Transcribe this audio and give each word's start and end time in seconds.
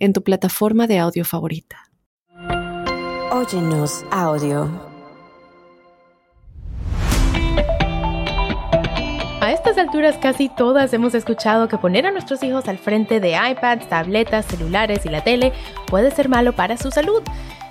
en 0.00 0.12
tu 0.12 0.22
plataforma 0.22 0.86
de 0.86 0.98
audio 0.98 1.24
favorita. 1.24 1.76
Óyenos 3.30 4.04
audio. 4.10 4.68
A 9.40 9.52
estas 9.52 9.78
alturas 9.78 10.16
casi 10.16 10.48
todas 10.48 10.92
hemos 10.92 11.14
escuchado 11.14 11.68
que 11.68 11.78
poner 11.78 12.06
a 12.06 12.12
nuestros 12.12 12.42
hijos 12.42 12.66
al 12.68 12.78
frente 12.78 13.20
de 13.20 13.32
iPads, 13.32 13.88
tabletas, 13.88 14.46
celulares 14.46 15.06
y 15.06 15.10
la 15.10 15.22
tele 15.22 15.52
puede 15.86 16.10
ser 16.10 16.28
malo 16.28 16.54
para 16.54 16.76
su 16.76 16.90
salud. 16.90 17.22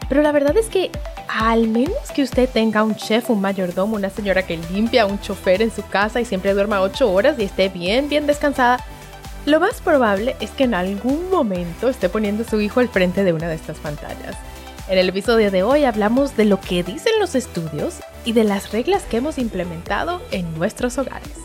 Pero 0.07 0.21
la 0.21 0.31
verdad 0.31 0.57
es 0.57 0.67
que 0.67 0.91
al 1.27 1.67
menos 1.67 2.11
que 2.15 2.23
usted 2.23 2.49
tenga 2.49 2.83
un 2.83 2.95
chef, 2.95 3.29
un 3.29 3.41
mayordomo, 3.41 3.95
una 3.95 4.09
señora 4.09 4.45
que 4.45 4.57
limpia, 4.71 5.05
un 5.05 5.19
chofer 5.19 5.61
en 5.61 5.71
su 5.71 5.85
casa 5.87 6.19
y 6.19 6.25
siempre 6.25 6.53
duerma 6.53 6.81
8 6.81 7.11
horas 7.11 7.37
y 7.37 7.43
esté 7.43 7.69
bien, 7.69 8.09
bien 8.09 8.25
descansada, 8.25 8.83
lo 9.45 9.59
más 9.59 9.81
probable 9.81 10.35
es 10.39 10.51
que 10.51 10.65
en 10.65 10.73
algún 10.73 11.29
momento 11.29 11.89
esté 11.89 12.09
poniendo 12.09 12.43
a 12.43 12.47
su 12.47 12.59
hijo 12.61 12.79
al 12.79 12.89
frente 12.89 13.23
de 13.23 13.33
una 13.33 13.47
de 13.47 13.55
estas 13.55 13.77
pantallas. 13.77 14.35
En 14.89 14.97
el 14.97 15.09
episodio 15.09 15.51
de 15.51 15.63
hoy 15.63 15.83
hablamos 15.83 16.35
de 16.35 16.45
lo 16.45 16.59
que 16.59 16.83
dicen 16.83 17.13
los 17.19 17.35
estudios 17.35 17.99
y 18.25 18.33
de 18.33 18.43
las 18.43 18.71
reglas 18.71 19.03
que 19.03 19.17
hemos 19.17 19.37
implementado 19.37 20.21
en 20.31 20.53
nuestros 20.57 20.97
hogares. 20.97 21.37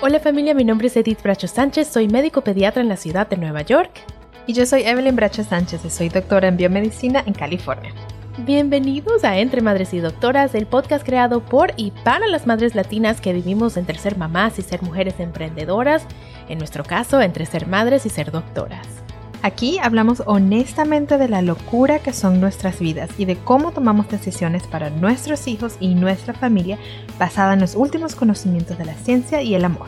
Hola 0.00 0.20
familia, 0.20 0.54
mi 0.54 0.64
nombre 0.64 0.88
es 0.88 0.96
Edith 0.96 1.22
Bracho 1.22 1.48
Sánchez, 1.48 1.88
soy 1.88 2.08
médico 2.08 2.42
pediatra 2.42 2.82
en 2.82 2.88
la 2.88 2.96
ciudad 2.96 3.26
de 3.26 3.38
Nueva 3.38 3.62
York. 3.62 3.90
Y 4.46 4.52
yo 4.52 4.66
soy 4.66 4.82
Evelyn 4.82 5.16
Bracho 5.16 5.42
Sánchez 5.44 5.82
y 5.84 5.90
soy 5.90 6.10
doctora 6.10 6.48
en 6.48 6.58
biomedicina 6.58 7.22
en 7.24 7.32
California. 7.32 7.94
Bienvenidos 8.38 9.22
a 9.22 9.38
Entre 9.38 9.60
Madres 9.60 9.94
y 9.94 10.00
Doctoras, 10.00 10.56
el 10.56 10.66
podcast 10.66 11.06
creado 11.06 11.40
por 11.40 11.72
y 11.76 11.92
para 11.92 12.26
las 12.26 12.48
madres 12.48 12.74
latinas 12.74 13.20
que 13.20 13.32
vivimos 13.32 13.76
entre 13.76 13.96
ser 13.96 14.18
mamás 14.18 14.58
y 14.58 14.62
ser 14.62 14.82
mujeres 14.82 15.20
emprendedoras, 15.20 16.04
en 16.48 16.58
nuestro 16.58 16.82
caso, 16.82 17.20
entre 17.20 17.46
ser 17.46 17.68
madres 17.68 18.06
y 18.06 18.08
ser 18.08 18.32
doctoras. 18.32 18.88
Aquí 19.42 19.78
hablamos 19.80 20.24
honestamente 20.26 21.16
de 21.16 21.28
la 21.28 21.42
locura 21.42 22.00
que 22.00 22.12
son 22.12 22.40
nuestras 22.40 22.80
vidas 22.80 23.10
y 23.18 23.24
de 23.24 23.36
cómo 23.36 23.70
tomamos 23.70 24.08
decisiones 24.08 24.66
para 24.66 24.90
nuestros 24.90 25.46
hijos 25.46 25.76
y 25.78 25.94
nuestra 25.94 26.34
familia 26.34 26.76
basada 27.20 27.54
en 27.54 27.60
los 27.60 27.76
últimos 27.76 28.16
conocimientos 28.16 28.76
de 28.78 28.84
la 28.84 28.94
ciencia 28.94 29.42
y 29.42 29.54
el 29.54 29.64
amor. 29.64 29.86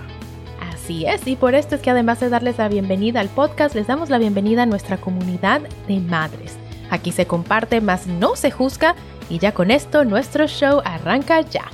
Así 0.73 1.05
es, 1.05 1.27
y 1.27 1.35
por 1.35 1.57
esto 1.57 1.75
es 1.75 1.81
que 1.81 1.91
además 1.91 2.21
de 2.21 2.29
darles 2.29 2.59
la 2.59 2.69
bienvenida 2.69 3.19
al 3.19 3.29
podcast, 3.29 3.75
les 3.75 3.89
damos 3.89 4.09
la 4.09 4.19
bienvenida 4.19 4.63
a 4.63 4.67
nuestra 4.67 4.99
comunidad 4.99 5.63
de 5.89 5.99
madres 5.99 6.57
Aquí 6.91 7.13
se 7.13 7.27
comparte, 7.27 7.81
más 7.81 8.07
no 8.07 8.37
se 8.37 8.51
juzga 8.51 8.95
y 9.29 9.39
ya 9.39 9.53
con 9.53 9.71
esto 9.71 10.05
nuestro 10.05 10.47
show 10.47 10.81
arranca 10.85 11.41
ya. 11.41 11.65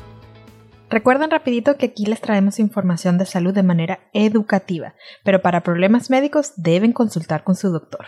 Recuerden 0.88 1.30
rapidito 1.30 1.76
que 1.76 1.86
aquí 1.86 2.04
les 2.04 2.20
traemos 2.20 2.58
información 2.58 3.16
de 3.16 3.24
salud 3.24 3.54
de 3.54 3.62
manera 3.62 4.00
educativa, 4.12 4.94
pero 5.24 5.40
para 5.40 5.62
problemas 5.62 6.10
médicos 6.10 6.52
deben 6.56 6.92
consultar 6.92 7.44
con 7.44 7.54
su 7.54 7.70
doctor. 7.70 8.06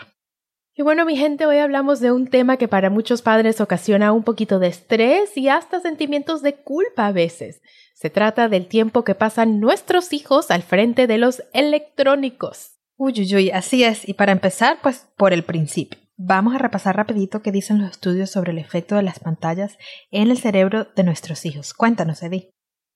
Y 0.76 0.82
bueno, 0.82 1.06
mi 1.06 1.16
gente, 1.16 1.46
hoy 1.46 1.58
hablamos 1.58 2.00
de 2.00 2.10
un 2.10 2.26
tema 2.26 2.56
que 2.56 2.68
para 2.68 2.90
muchos 2.90 3.22
padres 3.22 3.60
ocasiona 3.60 4.12
un 4.12 4.24
poquito 4.24 4.58
de 4.58 4.66
estrés 4.66 5.36
y 5.36 5.48
hasta 5.48 5.80
sentimientos 5.80 6.42
de 6.42 6.56
culpa 6.56 7.06
a 7.06 7.12
veces. 7.12 7.62
Se 7.94 8.10
trata 8.10 8.48
del 8.48 8.66
tiempo 8.66 9.04
que 9.04 9.14
pasan 9.14 9.60
nuestros 9.60 10.12
hijos 10.12 10.50
al 10.50 10.62
frente 10.62 11.06
de 11.06 11.16
los 11.16 11.42
electrónicos. 11.52 12.72
Uy, 12.96 13.14
uy, 13.16 13.34
uy, 13.34 13.50
así 13.50 13.84
es. 13.84 14.06
Y 14.08 14.14
para 14.14 14.32
empezar, 14.32 14.78
pues 14.82 15.06
por 15.16 15.32
el 15.32 15.44
principio. 15.44 16.03
Vamos 16.16 16.54
a 16.54 16.58
repasar 16.58 16.96
rapidito 16.96 17.42
qué 17.42 17.50
dicen 17.50 17.80
los 17.80 17.90
estudios 17.90 18.30
sobre 18.30 18.52
el 18.52 18.58
efecto 18.58 18.94
de 18.94 19.02
las 19.02 19.18
pantallas 19.18 19.78
en 20.12 20.30
el 20.30 20.38
cerebro 20.38 20.86
de 20.94 21.02
nuestros 21.02 21.44
hijos. 21.44 21.74
Cuéntanos, 21.74 22.22
Eddie. 22.22 22.50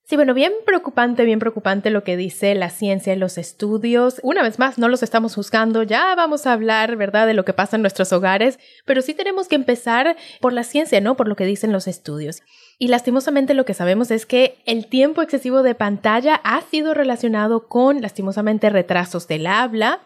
Sí, 0.05 0.15
bueno, 0.15 0.33
bien 0.33 0.53
preocupante, 0.65 1.23
bien 1.23 1.37
preocupante 1.37 1.91
lo 1.91 2.03
que 2.03 2.17
dice 2.17 2.55
la 2.55 2.69
ciencia 2.69 3.13
en 3.13 3.19
los 3.19 3.37
estudios. 3.37 4.19
Una 4.23 4.41
vez 4.41 4.57
más, 4.57 4.79
no 4.79 4.87
los 4.87 5.03
estamos 5.03 5.35
juzgando, 5.35 5.83
ya 5.83 6.15
vamos 6.15 6.47
a 6.47 6.53
hablar, 6.53 6.95
¿verdad?, 6.95 7.27
de 7.27 7.35
lo 7.35 7.45
que 7.45 7.53
pasa 7.53 7.75
en 7.75 7.83
nuestros 7.83 8.11
hogares, 8.11 8.57
pero 8.85 9.03
sí 9.03 9.13
tenemos 9.13 9.47
que 9.47 9.55
empezar 9.55 10.15
por 10.41 10.51
la 10.53 10.63
ciencia, 10.63 10.99
¿no? 10.99 11.15
Por 11.15 11.27
lo 11.27 11.35
que 11.35 11.45
dicen 11.45 11.71
los 11.71 11.87
estudios. 11.87 12.41
Y 12.79 12.87
lastimosamente 12.87 13.53
lo 13.53 13.65
que 13.65 13.75
sabemos 13.75 14.09
es 14.09 14.25
que 14.25 14.57
el 14.65 14.87
tiempo 14.87 15.21
excesivo 15.21 15.61
de 15.61 15.75
pantalla 15.75 16.41
ha 16.43 16.61
sido 16.61 16.95
relacionado 16.95 17.67
con, 17.67 18.01
lastimosamente, 18.01 18.69
retrasos 18.71 19.27
del 19.27 19.45
habla, 19.45 19.99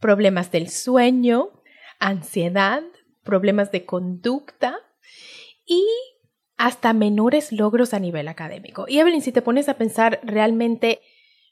problemas 0.00 0.50
del 0.50 0.70
sueño, 0.70 1.50
ansiedad, 1.98 2.82
problemas 3.22 3.72
de 3.72 3.84
conducta 3.84 4.78
y 5.66 5.84
hasta 6.56 6.92
menores 6.92 7.52
logros 7.52 7.92
a 7.92 7.98
nivel 7.98 8.28
académico. 8.28 8.86
Y 8.88 8.98
Evelyn, 8.98 9.22
si 9.22 9.32
te 9.32 9.42
pones 9.42 9.68
a 9.68 9.74
pensar 9.74 10.20
realmente 10.22 11.00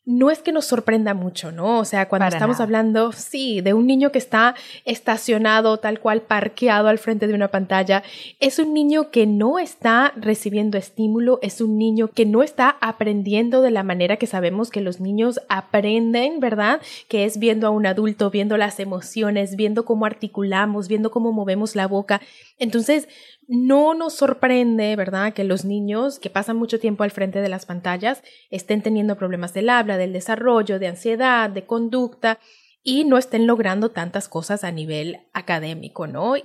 no 0.07 0.31
es 0.31 0.41
que 0.41 0.53
nos 0.53 0.67
sorprenda 0.67 1.15
mucho, 1.15 1.51
¿no? 1.51 1.79
O 1.79 1.85
sea, 1.87 2.09
cuando 2.09 2.29
estamos 2.29 2.61
hablando, 2.61 3.13
sí, 3.13 3.63
de 3.63 3.73
un 3.73 3.87
niño 3.87 4.13
que 4.13 4.19
está 4.19 4.55
estacionado 4.85 5.79
tal 5.79 5.99
cual 5.99 6.21
parqueado 6.21 6.89
al 6.89 6.99
frente 6.99 7.27
de 7.27 7.33
una 7.33 7.49
pantalla, 7.49 8.03
es 8.39 8.59
un 8.59 8.75
niño 8.75 9.11
que 9.11 9.27
no 9.27 9.59
está 9.59 10.13
recibiendo 10.17 10.77
estímulo, 10.77 11.39
es 11.41 11.63
un 11.63 11.79
niño 11.79 12.09
que 12.09 12.27
no 12.27 12.43
está 12.43 12.77
aprendiendo 12.83 13.63
de 13.63 13.71
la 13.71 13.83
manera 13.83 14.19
que 14.19 14.27
sabemos 14.27 14.71
que 14.71 14.83
los 14.83 15.01
niños 15.01 15.41
aprenden, 15.49 16.39
¿verdad? 16.39 16.83
Que 17.09 17.25
es 17.25 17.39
viendo 17.39 17.67
a 17.67 17.71
un 17.71 17.87
adulto, 17.87 18.31
viendo 18.31 18.59
las 18.59 18.81
emociones, 18.81 19.57
viendo 19.57 19.87
cómo 19.87 20.05
articulamos, 20.05 20.87
viendo 20.87 21.11
cómo 21.11 21.33
movemos 21.33 21.77
la 21.77 21.87
boca. 21.87 22.21
Entonces, 22.59 23.09
no 23.47 23.95
nos 23.95 24.15
sorprende, 24.15 24.97
¿verdad?, 24.97 25.33
que 25.33 25.45
los 25.45 25.65
niños 25.65 26.19
que 26.19 26.31
pasan 26.31 26.57
mucho 26.57 26.79
tiempo 26.81 27.05
al 27.05 27.11
frente 27.11 27.41
de 27.41 27.49
las 27.49 27.67
pantallas 27.67 28.23
estén 28.51 28.83
teniendo 28.83 29.17
problemas 29.17 29.53
del 29.55 29.71
habla, 29.71 29.99
del 29.99 30.13
desarrollo, 30.13 30.79
de 30.79 30.89
ansiedad, 30.89 31.51
de 31.51 31.67
conducta 31.67 32.39
y 32.83 33.05
no 33.05 33.19
estén 33.19 33.47
logrando 33.47 33.91
tantas 33.91 34.29
cosas 34.29 34.65
a 34.65 34.71
nivel 34.71 35.21
académico, 35.33 36.07
¿no? 36.07 36.37
Y 36.37 36.45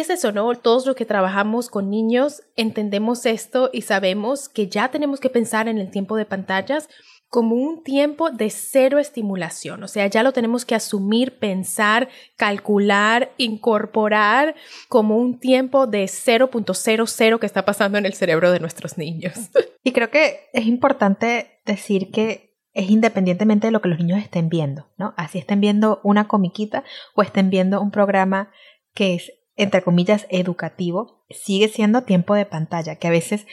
es 0.00 0.10
eso, 0.10 0.32
¿no? 0.32 0.54
Todos 0.54 0.86
los 0.86 0.94
que 0.94 1.06
trabajamos 1.06 1.68
con 1.70 1.90
niños 1.90 2.42
entendemos 2.56 3.26
esto 3.26 3.70
y 3.72 3.82
sabemos 3.82 4.48
que 4.48 4.68
ya 4.68 4.90
tenemos 4.90 5.18
que 5.18 5.30
pensar 5.30 5.66
en 5.66 5.78
el 5.78 5.90
tiempo 5.90 6.16
de 6.16 6.24
pantallas 6.24 6.88
como 7.28 7.56
un 7.56 7.82
tiempo 7.82 8.30
de 8.30 8.48
cero 8.48 8.98
estimulación, 8.98 9.82
o 9.82 9.88
sea, 9.88 10.06
ya 10.06 10.22
lo 10.22 10.32
tenemos 10.32 10.64
que 10.64 10.74
asumir, 10.74 11.38
pensar, 11.38 12.08
calcular, 12.36 13.32
incorporar 13.36 14.54
como 14.88 15.18
un 15.18 15.38
tiempo 15.38 15.86
de 15.86 16.04
0.00 16.04 17.38
que 17.38 17.46
está 17.46 17.64
pasando 17.66 17.98
en 17.98 18.06
el 18.06 18.14
cerebro 18.14 18.50
de 18.50 18.60
nuestros 18.60 18.98
niños. 18.98 19.34
Y 19.84 19.92
creo 19.92 20.10
que 20.10 20.50
es 20.52 20.66
importante 20.66 21.62
decir 21.64 22.10
que 22.10 22.48
es 22.74 22.90
independientemente 22.90 23.68
de 23.68 23.70
lo 23.70 23.80
que 23.80 23.88
los 23.88 23.98
niños 23.98 24.18
estén 24.18 24.50
viendo, 24.50 24.86
¿no? 24.98 25.14
Así 25.16 25.38
estén 25.38 25.60
viendo 25.60 26.00
una 26.04 26.28
comiquita 26.28 26.84
o 27.14 27.22
estén 27.22 27.48
viendo 27.48 27.80
un 27.80 27.90
programa 27.90 28.50
que 28.92 29.14
es, 29.14 29.32
entre 29.56 29.82
comillas, 29.82 30.26
educativo, 30.28 31.24
sigue 31.30 31.68
siendo 31.68 32.02
tiempo 32.02 32.34
de 32.34 32.44
pantalla, 32.44 32.96
que 32.96 33.08
a 33.08 33.12
veces 33.12 33.46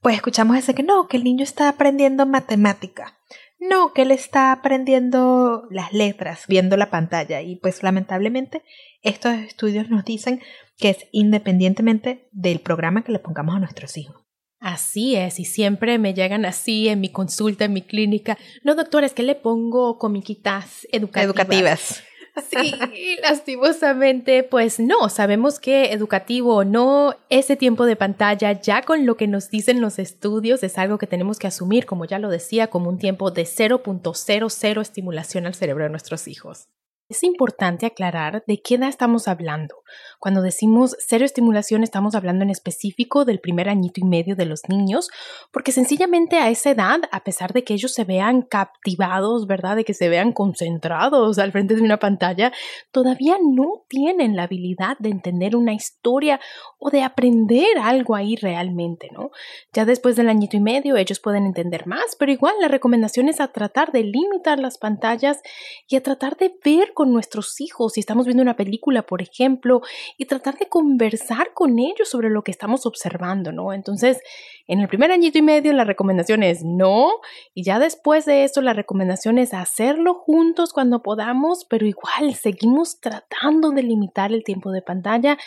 pues 0.00 0.16
escuchamos 0.16 0.56
ese 0.56 0.74
que 0.74 0.82
no, 0.82 1.08
que 1.08 1.16
el 1.16 1.24
niño 1.24 1.42
está 1.42 1.68
aprendiendo 1.68 2.26
matemática. 2.26 3.18
No, 3.58 3.92
que 3.92 4.02
él 4.02 4.10
está 4.10 4.52
aprendiendo 4.52 5.64
las 5.70 5.92
letras 5.92 6.44
viendo 6.48 6.78
la 6.78 6.90
pantalla. 6.90 7.42
Y 7.42 7.56
pues 7.56 7.82
lamentablemente 7.82 8.62
estos 9.02 9.34
estudios 9.34 9.90
nos 9.90 10.04
dicen 10.04 10.40
que 10.78 10.90
es 10.90 11.06
independientemente 11.12 12.28
del 12.32 12.60
programa 12.60 13.04
que 13.04 13.12
le 13.12 13.18
pongamos 13.18 13.56
a 13.56 13.60
nuestros 13.60 13.98
hijos. 13.98 14.24
Así 14.60 15.16
es, 15.16 15.40
y 15.40 15.46
siempre 15.46 15.98
me 15.98 16.12
llegan 16.12 16.44
así 16.44 16.88
en 16.88 17.00
mi 17.00 17.08
consulta, 17.10 17.64
en 17.64 17.72
mi 17.72 17.80
clínica. 17.80 18.36
No, 18.62 18.74
doctora, 18.74 19.06
es 19.06 19.14
que 19.14 19.22
le 19.22 19.34
pongo 19.34 19.96
comiquitas 19.98 20.86
educativas. 20.92 21.24
Educativas. 21.24 22.04
Sí, 22.48 22.74
lastimosamente, 23.22 24.42
pues 24.42 24.80
no, 24.80 25.08
sabemos 25.08 25.58
que 25.58 25.92
educativo 25.92 26.56
o 26.56 26.64
no, 26.64 27.16
ese 27.28 27.56
tiempo 27.56 27.84
de 27.84 27.96
pantalla, 27.96 28.60
ya 28.60 28.82
con 28.82 29.06
lo 29.06 29.16
que 29.16 29.26
nos 29.26 29.50
dicen 29.50 29.80
los 29.80 29.98
estudios, 29.98 30.62
es 30.62 30.78
algo 30.78 30.98
que 30.98 31.06
tenemos 31.06 31.38
que 31.38 31.46
asumir, 31.46 31.86
como 31.86 32.04
ya 32.04 32.18
lo 32.18 32.28
decía, 32.28 32.68
como 32.68 32.88
un 32.88 32.98
tiempo 32.98 33.30
de 33.30 33.42
0.00 33.42 34.80
estimulación 34.80 35.46
al 35.46 35.54
cerebro 35.54 35.84
de 35.84 35.90
nuestros 35.90 36.28
hijos. 36.28 36.68
Es 37.10 37.24
importante 37.24 37.86
aclarar 37.86 38.44
de 38.46 38.62
qué 38.62 38.76
edad 38.76 38.88
estamos 38.88 39.26
hablando. 39.26 39.82
Cuando 40.20 40.42
decimos 40.42 40.96
cero 41.00 41.24
estimulación 41.24 41.82
estamos 41.82 42.14
hablando 42.14 42.44
en 42.44 42.50
específico 42.50 43.24
del 43.24 43.40
primer 43.40 43.68
añito 43.68 44.00
y 44.00 44.04
medio 44.04 44.36
de 44.36 44.46
los 44.46 44.68
niños, 44.68 45.10
porque 45.50 45.72
sencillamente 45.72 46.36
a 46.36 46.50
esa 46.50 46.70
edad, 46.70 47.00
a 47.10 47.24
pesar 47.24 47.52
de 47.52 47.64
que 47.64 47.74
ellos 47.74 47.92
se 47.94 48.04
vean 48.04 48.42
captivados, 48.42 49.48
¿verdad? 49.48 49.74
De 49.74 49.84
que 49.84 49.92
se 49.92 50.08
vean 50.08 50.30
concentrados 50.30 51.40
al 51.40 51.50
frente 51.50 51.74
de 51.74 51.82
una 51.82 51.96
pantalla, 51.96 52.52
todavía 52.92 53.38
no 53.42 53.82
tienen 53.88 54.36
la 54.36 54.44
habilidad 54.44 54.96
de 55.00 55.08
entender 55.08 55.56
una 55.56 55.72
historia 55.72 56.38
o 56.78 56.90
de 56.90 57.02
aprender 57.02 57.76
algo 57.82 58.14
ahí 58.14 58.36
realmente, 58.36 59.08
¿no? 59.10 59.32
Ya 59.72 59.84
después 59.84 60.14
del 60.14 60.28
añito 60.28 60.56
y 60.56 60.60
medio 60.60 60.96
ellos 60.96 61.18
pueden 61.18 61.44
entender 61.44 61.88
más, 61.88 62.14
pero 62.20 62.30
igual 62.30 62.54
la 62.60 62.68
recomendación 62.68 63.28
es 63.28 63.40
a 63.40 63.48
tratar 63.48 63.90
de 63.90 64.04
limitar 64.04 64.60
las 64.60 64.78
pantallas 64.78 65.42
y 65.88 65.96
a 65.96 66.04
tratar 66.04 66.36
de 66.36 66.54
ver 66.64 66.92
con 67.00 67.14
nuestros 67.14 67.62
hijos, 67.62 67.94
si 67.94 68.00
estamos 68.00 68.26
viendo 68.26 68.42
una 68.42 68.56
película, 68.56 69.00
por 69.00 69.22
ejemplo, 69.22 69.80
y 70.18 70.26
tratar 70.26 70.58
de 70.58 70.68
conversar 70.68 71.54
con 71.54 71.78
ellos 71.78 72.10
sobre 72.10 72.28
lo 72.28 72.44
que 72.44 72.50
estamos 72.50 72.84
observando, 72.84 73.52
¿no? 73.52 73.72
Entonces, 73.72 74.20
en 74.66 74.80
el 74.80 74.88
primer 74.88 75.10
añito 75.10 75.38
y 75.38 75.42
medio 75.42 75.72
la 75.72 75.84
recomendación 75.84 76.42
es 76.42 76.62
no, 76.62 77.08
y 77.54 77.64
ya 77.64 77.78
después 77.78 78.26
de 78.26 78.44
eso 78.44 78.60
la 78.60 78.74
recomendación 78.74 79.38
es 79.38 79.54
hacerlo 79.54 80.12
juntos 80.12 80.74
cuando 80.74 81.02
podamos, 81.02 81.64
pero 81.64 81.86
igual 81.86 82.34
seguimos 82.34 83.00
tratando 83.00 83.70
de 83.70 83.82
limitar 83.82 84.30
el 84.30 84.44
tiempo 84.44 84.70
de 84.70 84.82
pantalla 84.82 85.38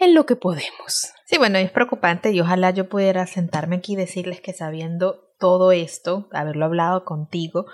en 0.00 0.12
lo 0.12 0.26
que 0.26 0.34
podemos. 0.34 1.12
Sí, 1.26 1.38
bueno, 1.38 1.58
es 1.58 1.72
preocupante 1.72 2.30
y 2.30 2.40
ojalá 2.40 2.70
yo 2.70 2.88
pudiera 2.88 3.26
sentarme 3.26 3.76
aquí 3.76 3.94
y 3.94 3.96
decirles 3.96 4.40
que 4.40 4.52
sabiendo 4.52 5.32
todo 5.40 5.72
esto, 5.72 6.28
haberlo 6.32 6.66
hablado 6.66 7.04
contigo, 7.04 7.66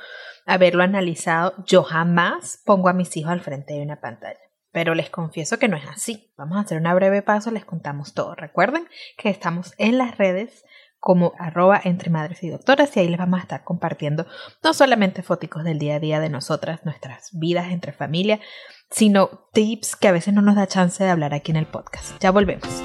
haberlo 0.47 0.83
analizado, 0.83 1.55
yo 1.67 1.83
jamás 1.83 2.63
pongo 2.65 2.89
a 2.89 2.95
mis 2.95 3.15
hijos 3.15 3.31
al 3.31 3.43
frente 3.43 3.75
de 3.75 3.83
una 3.83 4.01
pantalla. 4.01 4.41
Pero 4.73 4.95
les 4.95 5.11
confieso 5.11 5.59
que 5.59 5.69
no 5.69 5.77
es 5.77 5.87
así. 5.87 6.33
Vamos 6.39 6.57
a 6.57 6.63
hacer 6.63 6.79
una 6.79 6.95
breve 6.95 7.21
paso, 7.21 7.51
les 7.51 7.67
contamos 7.67 8.15
todo. 8.15 8.35
Recuerden 8.35 8.89
que 9.19 9.29
estamos 9.29 9.75
en 9.77 9.99
las 9.99 10.17
redes 10.17 10.65
como 10.99 11.35
arroba 11.39 11.79
entre 11.85 12.09
madres 12.09 12.43
y 12.43 12.49
doctoras 12.49 12.97
y 12.97 13.01
ahí 13.01 13.09
les 13.09 13.19
vamos 13.19 13.41
a 13.41 13.43
estar 13.43 13.65
compartiendo 13.65 14.25
no 14.63 14.73
solamente 14.73 15.23
fotos 15.23 15.63
del 15.63 15.79
día 15.79 15.97
a 15.97 16.01
día 16.01 16.21
de 16.21 16.31
nosotras, 16.31 16.87
nuestras 16.87 17.31
vidas 17.39 17.71
entre 17.71 17.93
familia, 17.93 18.41
sino 18.89 19.29
tips 19.53 19.95
que 19.97 20.09
a 20.09 20.13
veces 20.13 20.33
no 20.33 20.41
nos 20.41 20.57
da 20.57 20.67
chance 20.67 21.05
de 21.05 21.11
hablar 21.11 21.35
aquí 21.35 21.51
en 21.51 21.59
el 21.59 21.67
podcast. 21.67 22.19
Ya 22.19 22.31
volvemos. 22.31 22.85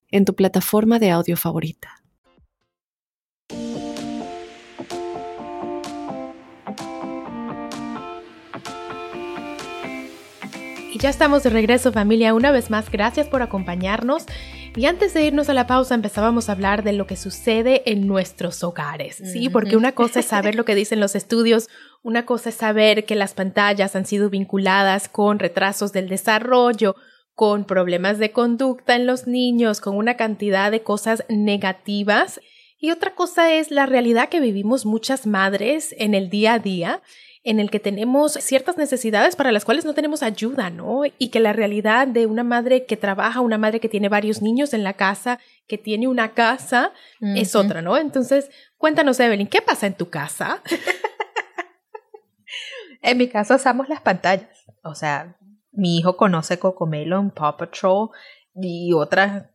en 0.11 0.25
tu 0.25 0.35
plataforma 0.35 0.99
de 0.99 1.09
audio 1.09 1.37
favorita. 1.37 2.01
Y 10.93 10.99
ya 10.99 11.09
estamos 11.09 11.43
de 11.43 11.49
regreso 11.49 11.91
familia, 11.91 12.33
una 12.33 12.51
vez 12.51 12.69
más, 12.69 12.91
gracias 12.91 13.27
por 13.27 13.41
acompañarnos. 13.41 14.25
Y 14.75 14.85
antes 14.85 15.13
de 15.13 15.25
irnos 15.25 15.49
a 15.49 15.53
la 15.53 15.67
pausa 15.67 15.95
empezábamos 15.95 16.47
a 16.47 16.53
hablar 16.53 16.83
de 16.83 16.93
lo 16.93 17.05
que 17.05 17.17
sucede 17.17 17.83
en 17.91 18.07
nuestros 18.07 18.63
hogares, 18.63 19.17
¿sí? 19.17 19.49
Porque 19.49 19.75
una 19.75 19.91
cosa 19.91 20.21
es 20.21 20.27
saber 20.27 20.55
lo 20.55 20.63
que 20.63 20.75
dicen 20.75 21.01
los 21.01 21.15
estudios, 21.15 21.67
una 22.03 22.25
cosa 22.25 22.49
es 22.49 22.55
saber 22.55 23.05
que 23.05 23.15
las 23.15 23.33
pantallas 23.33 23.97
han 23.97 24.05
sido 24.05 24.29
vinculadas 24.29 25.09
con 25.09 25.39
retrasos 25.39 25.91
del 25.91 26.07
desarrollo, 26.07 26.95
con 27.35 27.65
problemas 27.65 28.19
de 28.19 28.31
conducta 28.31 28.95
en 28.95 29.05
los 29.05 29.27
niños, 29.27 29.81
con 29.81 29.97
una 29.97 30.15
cantidad 30.15 30.71
de 30.71 30.83
cosas 30.83 31.25
negativas. 31.29 32.39
Y 32.77 32.91
otra 32.91 33.15
cosa 33.15 33.53
es 33.53 33.71
la 33.71 33.85
realidad 33.85 34.29
que 34.29 34.39
vivimos 34.39 34.85
muchas 34.85 35.27
madres 35.27 35.93
en 35.97 36.13
el 36.13 36.29
día 36.29 36.53
a 36.53 36.59
día 36.59 37.01
en 37.43 37.59
el 37.59 37.71
que 37.71 37.79
tenemos 37.79 38.33
ciertas 38.33 38.77
necesidades 38.77 39.35
para 39.35 39.51
las 39.51 39.65
cuales 39.65 39.83
no 39.83 39.93
tenemos 39.93 40.21
ayuda, 40.21 40.69
¿no? 40.69 41.01
Y 41.17 41.29
que 41.29 41.39
la 41.39 41.53
realidad 41.53 42.07
de 42.07 42.27
una 42.27 42.43
madre 42.43 42.85
que 42.85 42.97
trabaja, 42.97 43.41
una 43.41 43.57
madre 43.57 43.79
que 43.79 43.89
tiene 43.89 44.09
varios 44.09 44.41
niños 44.41 44.73
en 44.73 44.83
la 44.83 44.93
casa, 44.93 45.39
que 45.67 45.77
tiene 45.77 46.07
una 46.07 46.33
casa, 46.33 46.93
es 47.19 47.55
otra, 47.55 47.81
¿no? 47.81 47.97
Entonces, 47.97 48.49
cuéntanos, 48.77 49.19
Evelyn, 49.19 49.47
¿qué 49.47 49.61
pasa 49.61 49.87
en 49.87 49.95
tu 49.95 50.09
casa? 50.09 50.61
en 53.01 53.17
mi 53.17 53.27
casa 53.27 53.55
usamos 53.55 53.89
las 53.89 54.01
pantallas. 54.01 54.65
O 54.83 54.93
sea, 54.93 55.35
mi 55.71 55.97
hijo 55.97 56.17
conoce 56.17 56.59
Cocomelon, 56.59 57.31
Paw 57.31 57.57
Patrol 57.57 58.09
y 58.55 58.93
otras. 58.93 59.45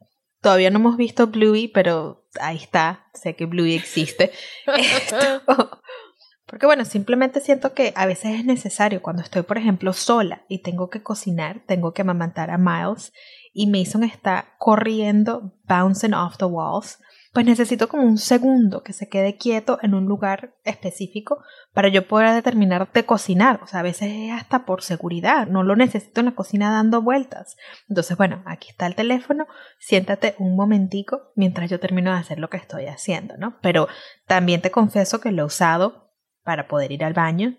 Todavía 0.41 0.71
no 0.71 0.79
hemos 0.79 0.97
visto 0.97 1.27
Bluey, 1.27 1.69
pero 1.69 2.27
ahí 2.41 2.57
está. 2.57 3.07
Sé 3.15 3.35
que 3.37 3.47
Bluey 3.47 3.75
existe. 3.75 4.33
porque 6.47 6.67
bueno, 6.67 6.85
simplemente 6.85 7.41
siento 7.41 7.75
que 7.75 7.93
a 7.97 8.07
veces 8.07 8.39
es 8.39 8.45
necesario 8.45 9.03
cuando 9.03 9.23
estoy, 9.23 9.43
por 9.43 9.59
ejemplo, 9.59 9.93
sola 9.93 10.45
y 10.49 10.63
tengo 10.63 10.91
que 10.91 11.03
cocinar, 11.03 11.63
tengo 11.67 11.93
que 11.93 12.03
amamantar 12.03 12.51
a 12.51 12.59
Miles 12.59 13.12
y 13.53 13.67
Mason 13.67 14.05
está 14.05 14.55
corriendo, 14.59 15.55
bouncing 15.65 16.15
off 16.15 16.37
the 16.39 16.45
walls 16.45 16.99
pues 17.37 17.44
necesito 17.44 17.91
como 17.91 18.05
un 18.05 18.17
segundo 18.17 18.83
que 18.83 18.94
se 18.94 19.11
quede 19.11 19.37
quieto 19.37 19.79
en 19.83 19.93
un 19.93 20.06
lugar 20.06 20.55
específico 20.65 21.43
para 21.75 21.88
yo 21.88 22.09
poder 22.09 22.33
determinar 22.33 22.91
de 22.91 23.05
cocinar. 23.05 23.61
O 23.62 23.67
sea, 23.67 23.81
a 23.81 23.83
veces 23.83 24.11
es 24.11 24.33
hasta 24.33 24.65
por 24.65 24.81
seguridad, 24.81 25.47
no 25.47 25.62
lo 25.62 25.77
necesito 25.77 26.21
en 26.21 26.27
la 26.29 26.35
cocina 26.35 26.71
dando 26.71 27.03
vueltas. 27.03 27.59
Entonces, 27.91 28.17
bueno, 28.17 28.43
aquí 28.47 28.71
está 28.71 28.87
el 28.87 28.94
teléfono, 28.94 29.47
siéntate 29.79 30.35
un 30.38 30.56
momentico 30.56 31.33
mientras 31.37 31.69
yo 31.69 31.79
termino 31.79 32.11
de 32.11 32.21
hacer 32.21 32.38
lo 32.38 32.49
que 32.49 32.56
estoy 32.56 32.87
haciendo, 32.87 33.37
¿no? 33.37 33.59
Pero 33.61 33.87
también 34.27 34.62
te 34.62 34.71
confieso 34.71 35.21
que 35.21 35.31
lo 35.31 35.43
he 35.43 35.44
usado 35.44 36.15
para 36.43 36.69
poder 36.69 36.91
ir 36.91 37.05
al 37.05 37.12
baño, 37.12 37.59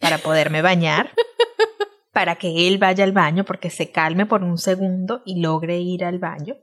para 0.00 0.16
poderme 0.16 0.62
bañar. 0.62 1.10
para 2.14 2.36
que 2.36 2.66
él 2.66 2.78
vaya 2.78 3.04
al 3.04 3.12
baño, 3.12 3.44
porque 3.44 3.68
se 3.68 3.90
calme 3.90 4.24
por 4.24 4.42
un 4.42 4.56
segundo 4.56 5.20
y 5.26 5.42
logre 5.42 5.80
ir 5.80 6.02
al 6.06 6.18
baño. 6.18 6.54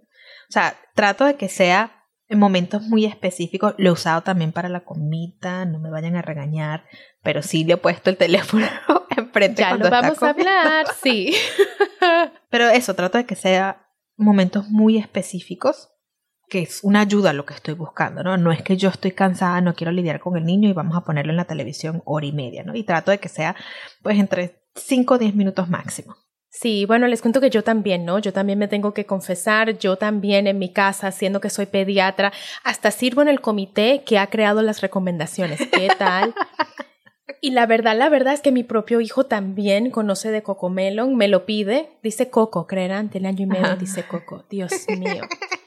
O 0.50 0.51
sea, 0.51 0.75
trato 0.95 1.25
de 1.25 1.35
que 1.35 1.47
sea 1.47 1.94
en 2.27 2.39
momentos 2.39 2.81
muy 2.83 3.06
específicos. 3.06 3.75
Lo 3.77 3.89
he 3.89 3.94
usado 3.94 4.22
también 4.22 4.51
para 4.51 4.69
la 4.69 4.83
comida, 4.83 5.66
no 5.66 5.80
me 5.80 5.89
vayan 5.89 6.16
a 6.16 6.22
regañar, 6.22 6.86
pero 7.24 7.41
sí 7.41 7.63
le 7.63 7.74
he 7.74 7.77
puesto 7.77 8.10
el 8.10 8.17
teléfono 8.17 8.67
enfrente. 9.17 9.62
Ya 9.62 9.75
lo 9.75 9.89
vamos 9.89 10.22
a 10.22 10.29
hablar, 10.29 10.88
sí. 11.01 11.36
pero 12.50 12.70
eso, 12.70 12.94
trato 12.94 13.17
de 13.17 13.25
que 13.25 13.36
sea 13.36 13.88
momentos 14.17 14.70
muy 14.70 14.98
específicos, 14.98 15.89
que 16.48 16.62
es 16.62 16.84
una 16.84 17.01
ayuda 17.01 17.32
a 17.32 17.34
lo 17.34 17.46
que 17.46 17.53
estoy 17.53 17.74
buscando, 17.74 18.24
¿no? 18.24 18.38
No 18.38 18.51
es 18.51 18.62
que 18.62 18.77
yo 18.77 18.89
estoy 18.89 19.12
cansada, 19.12 19.62
no 19.62 19.74
quiero 19.74 19.91
lidiar 19.91 20.20
con 20.20 20.38
el 20.38 20.46
niño 20.46 20.70
y 20.70 20.74
vamos 20.74 20.96
a 20.96 21.03
ponerlo 21.03 21.32
en 21.32 21.38
la 21.38 21.46
televisión 21.46 22.01
hora 22.05 22.25
y 22.25 22.32
media, 22.32 22.63
¿no? 22.63 22.75
Y 22.75 22.84
trato 22.84 23.12
de 23.12 23.20
que 23.20 23.29
sea, 23.29 23.55
pues, 24.03 24.17
entre 24.20 24.62
5 24.75 25.15
o 25.15 25.17
10 25.17 25.36
minutos 25.36 25.70
máximo. 25.70 26.15
Sí, 26.57 26.85
bueno, 26.85 27.07
les 27.07 27.21
cuento 27.21 27.41
que 27.41 27.50
yo 27.50 27.65
también, 27.65 28.05
¿no? 28.05 28.17
Yo 28.19 28.31
también 28.31 28.57
me 28.57 28.69
tengo 28.69 28.93
que 28.93 29.05
confesar, 29.05 29.77
yo 29.77 29.97
también 29.97 30.47
en 30.47 30.57
mi 30.57 30.69
casa, 30.69 31.12
siendo 31.12 31.41
que 31.41 31.50
soy 31.50 31.65
pediatra, 31.65 32.31
hasta 32.63 32.91
sirvo 32.91 33.21
en 33.21 33.27
el 33.27 33.41
comité 33.41 34.03
que 34.05 34.17
ha 34.17 34.27
creado 34.27 34.62
las 34.62 34.79
recomendaciones. 34.79 35.59
¿Qué 35.71 35.89
tal? 35.97 36.33
Y 37.41 37.51
la 37.51 37.65
verdad, 37.65 37.97
la 37.97 38.07
verdad 38.09 38.33
es 38.33 38.41
que 38.41 38.51
mi 38.51 38.63
propio 38.63 39.01
hijo 39.01 39.25
también 39.25 39.89
conoce 39.89 40.31
de 40.31 40.43
Cocomelon, 40.43 41.15
me 41.15 41.27
lo 41.27 41.45
pide, 41.45 41.89
dice 42.03 42.29
Coco, 42.29 42.67
creerán, 42.67 43.09
tiene 43.09 43.27
año 43.27 43.43
y 43.43 43.47
medio, 43.47 43.75
dice 43.75 44.03
Coco, 44.03 44.45
Dios 44.50 44.71
mío. 44.88 45.24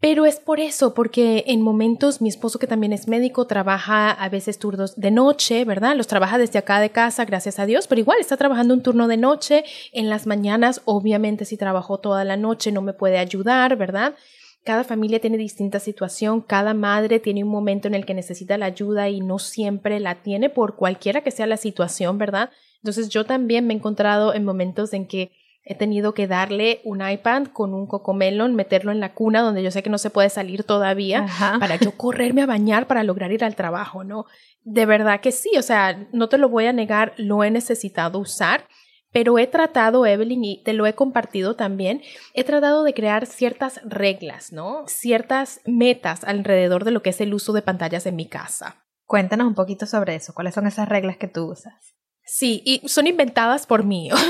Pero 0.00 0.24
es 0.24 0.40
por 0.40 0.60
eso, 0.60 0.94
porque 0.94 1.44
en 1.46 1.60
momentos 1.60 2.22
mi 2.22 2.30
esposo 2.30 2.58
que 2.58 2.66
también 2.66 2.94
es 2.94 3.06
médico 3.06 3.46
trabaja 3.46 4.10
a 4.10 4.28
veces 4.30 4.58
turnos 4.58 4.98
de 4.98 5.10
noche, 5.10 5.66
¿verdad? 5.66 5.94
Los 5.94 6.06
trabaja 6.06 6.38
desde 6.38 6.58
acá 6.58 6.80
de 6.80 6.88
casa, 6.88 7.26
gracias 7.26 7.58
a 7.58 7.66
Dios, 7.66 7.86
pero 7.86 8.00
igual 8.00 8.16
está 8.18 8.38
trabajando 8.38 8.72
un 8.72 8.82
turno 8.82 9.08
de 9.08 9.18
noche. 9.18 9.62
En 9.92 10.08
las 10.08 10.26
mañanas, 10.26 10.80
obviamente 10.86 11.44
si 11.44 11.58
trabajó 11.58 11.98
toda 11.98 12.24
la 12.24 12.38
noche 12.38 12.72
no 12.72 12.80
me 12.80 12.94
puede 12.94 13.18
ayudar, 13.18 13.76
¿verdad? 13.76 14.14
Cada 14.64 14.84
familia 14.84 15.20
tiene 15.20 15.36
distinta 15.36 15.80
situación, 15.80 16.40
cada 16.40 16.72
madre 16.72 17.20
tiene 17.20 17.44
un 17.44 17.50
momento 17.50 17.86
en 17.86 17.94
el 17.94 18.06
que 18.06 18.14
necesita 18.14 18.56
la 18.56 18.66
ayuda 18.66 19.10
y 19.10 19.20
no 19.20 19.38
siempre 19.38 20.00
la 20.00 20.22
tiene 20.22 20.48
por 20.48 20.76
cualquiera 20.76 21.20
que 21.20 21.30
sea 21.30 21.46
la 21.46 21.58
situación, 21.58 22.16
¿verdad? 22.16 22.48
Entonces 22.76 23.10
yo 23.10 23.26
también 23.26 23.66
me 23.66 23.74
he 23.74 23.76
encontrado 23.76 24.32
en 24.32 24.46
momentos 24.46 24.94
en 24.94 25.06
que 25.06 25.30
He 25.62 25.74
tenido 25.74 26.14
que 26.14 26.26
darle 26.26 26.80
un 26.84 27.06
iPad 27.06 27.48
con 27.52 27.74
un 27.74 27.86
cocomelon, 27.86 28.54
meterlo 28.54 28.92
en 28.92 29.00
la 29.00 29.12
cuna 29.12 29.42
donde 29.42 29.62
yo 29.62 29.70
sé 29.70 29.82
que 29.82 29.90
no 29.90 29.98
se 29.98 30.10
puede 30.10 30.30
salir 30.30 30.64
todavía, 30.64 31.26
para 31.60 31.76
yo 31.76 31.92
correrme 31.92 32.42
a 32.42 32.46
bañar 32.46 32.86
para 32.86 33.04
lograr 33.04 33.30
ir 33.30 33.44
al 33.44 33.56
trabajo, 33.56 34.02
¿no? 34.02 34.24
De 34.62 34.86
verdad 34.86 35.20
que 35.20 35.32
sí, 35.32 35.50
o 35.58 35.62
sea, 35.62 36.08
no 36.12 36.28
te 36.28 36.38
lo 36.38 36.48
voy 36.48 36.66
a 36.66 36.72
negar, 36.72 37.12
lo 37.18 37.44
he 37.44 37.50
necesitado 37.50 38.18
usar, 38.18 38.66
pero 39.12 39.38
he 39.38 39.46
tratado, 39.46 40.06
Evelyn, 40.06 40.44
y 40.44 40.62
te 40.62 40.72
lo 40.72 40.86
he 40.86 40.94
compartido 40.94 41.56
también, 41.56 42.00
he 42.32 42.44
tratado 42.44 42.84
de 42.84 42.94
crear 42.94 43.26
ciertas 43.26 43.80
reglas, 43.84 44.52
¿no? 44.52 44.84
Ciertas 44.86 45.60
metas 45.66 46.24
alrededor 46.24 46.84
de 46.84 46.92
lo 46.92 47.02
que 47.02 47.10
es 47.10 47.20
el 47.20 47.34
uso 47.34 47.52
de 47.52 47.62
pantallas 47.62 48.06
en 48.06 48.16
mi 48.16 48.26
casa. 48.26 48.84
Cuéntanos 49.04 49.46
un 49.46 49.54
poquito 49.54 49.86
sobre 49.86 50.14
eso, 50.14 50.32
¿cuáles 50.32 50.54
son 50.54 50.66
esas 50.66 50.88
reglas 50.88 51.16
que 51.16 51.28
tú 51.28 51.50
usas? 51.50 51.74
Sí, 52.24 52.62
y 52.64 52.88
son 52.88 53.08
inventadas 53.08 53.66
por 53.66 53.84
mí. 53.84 54.08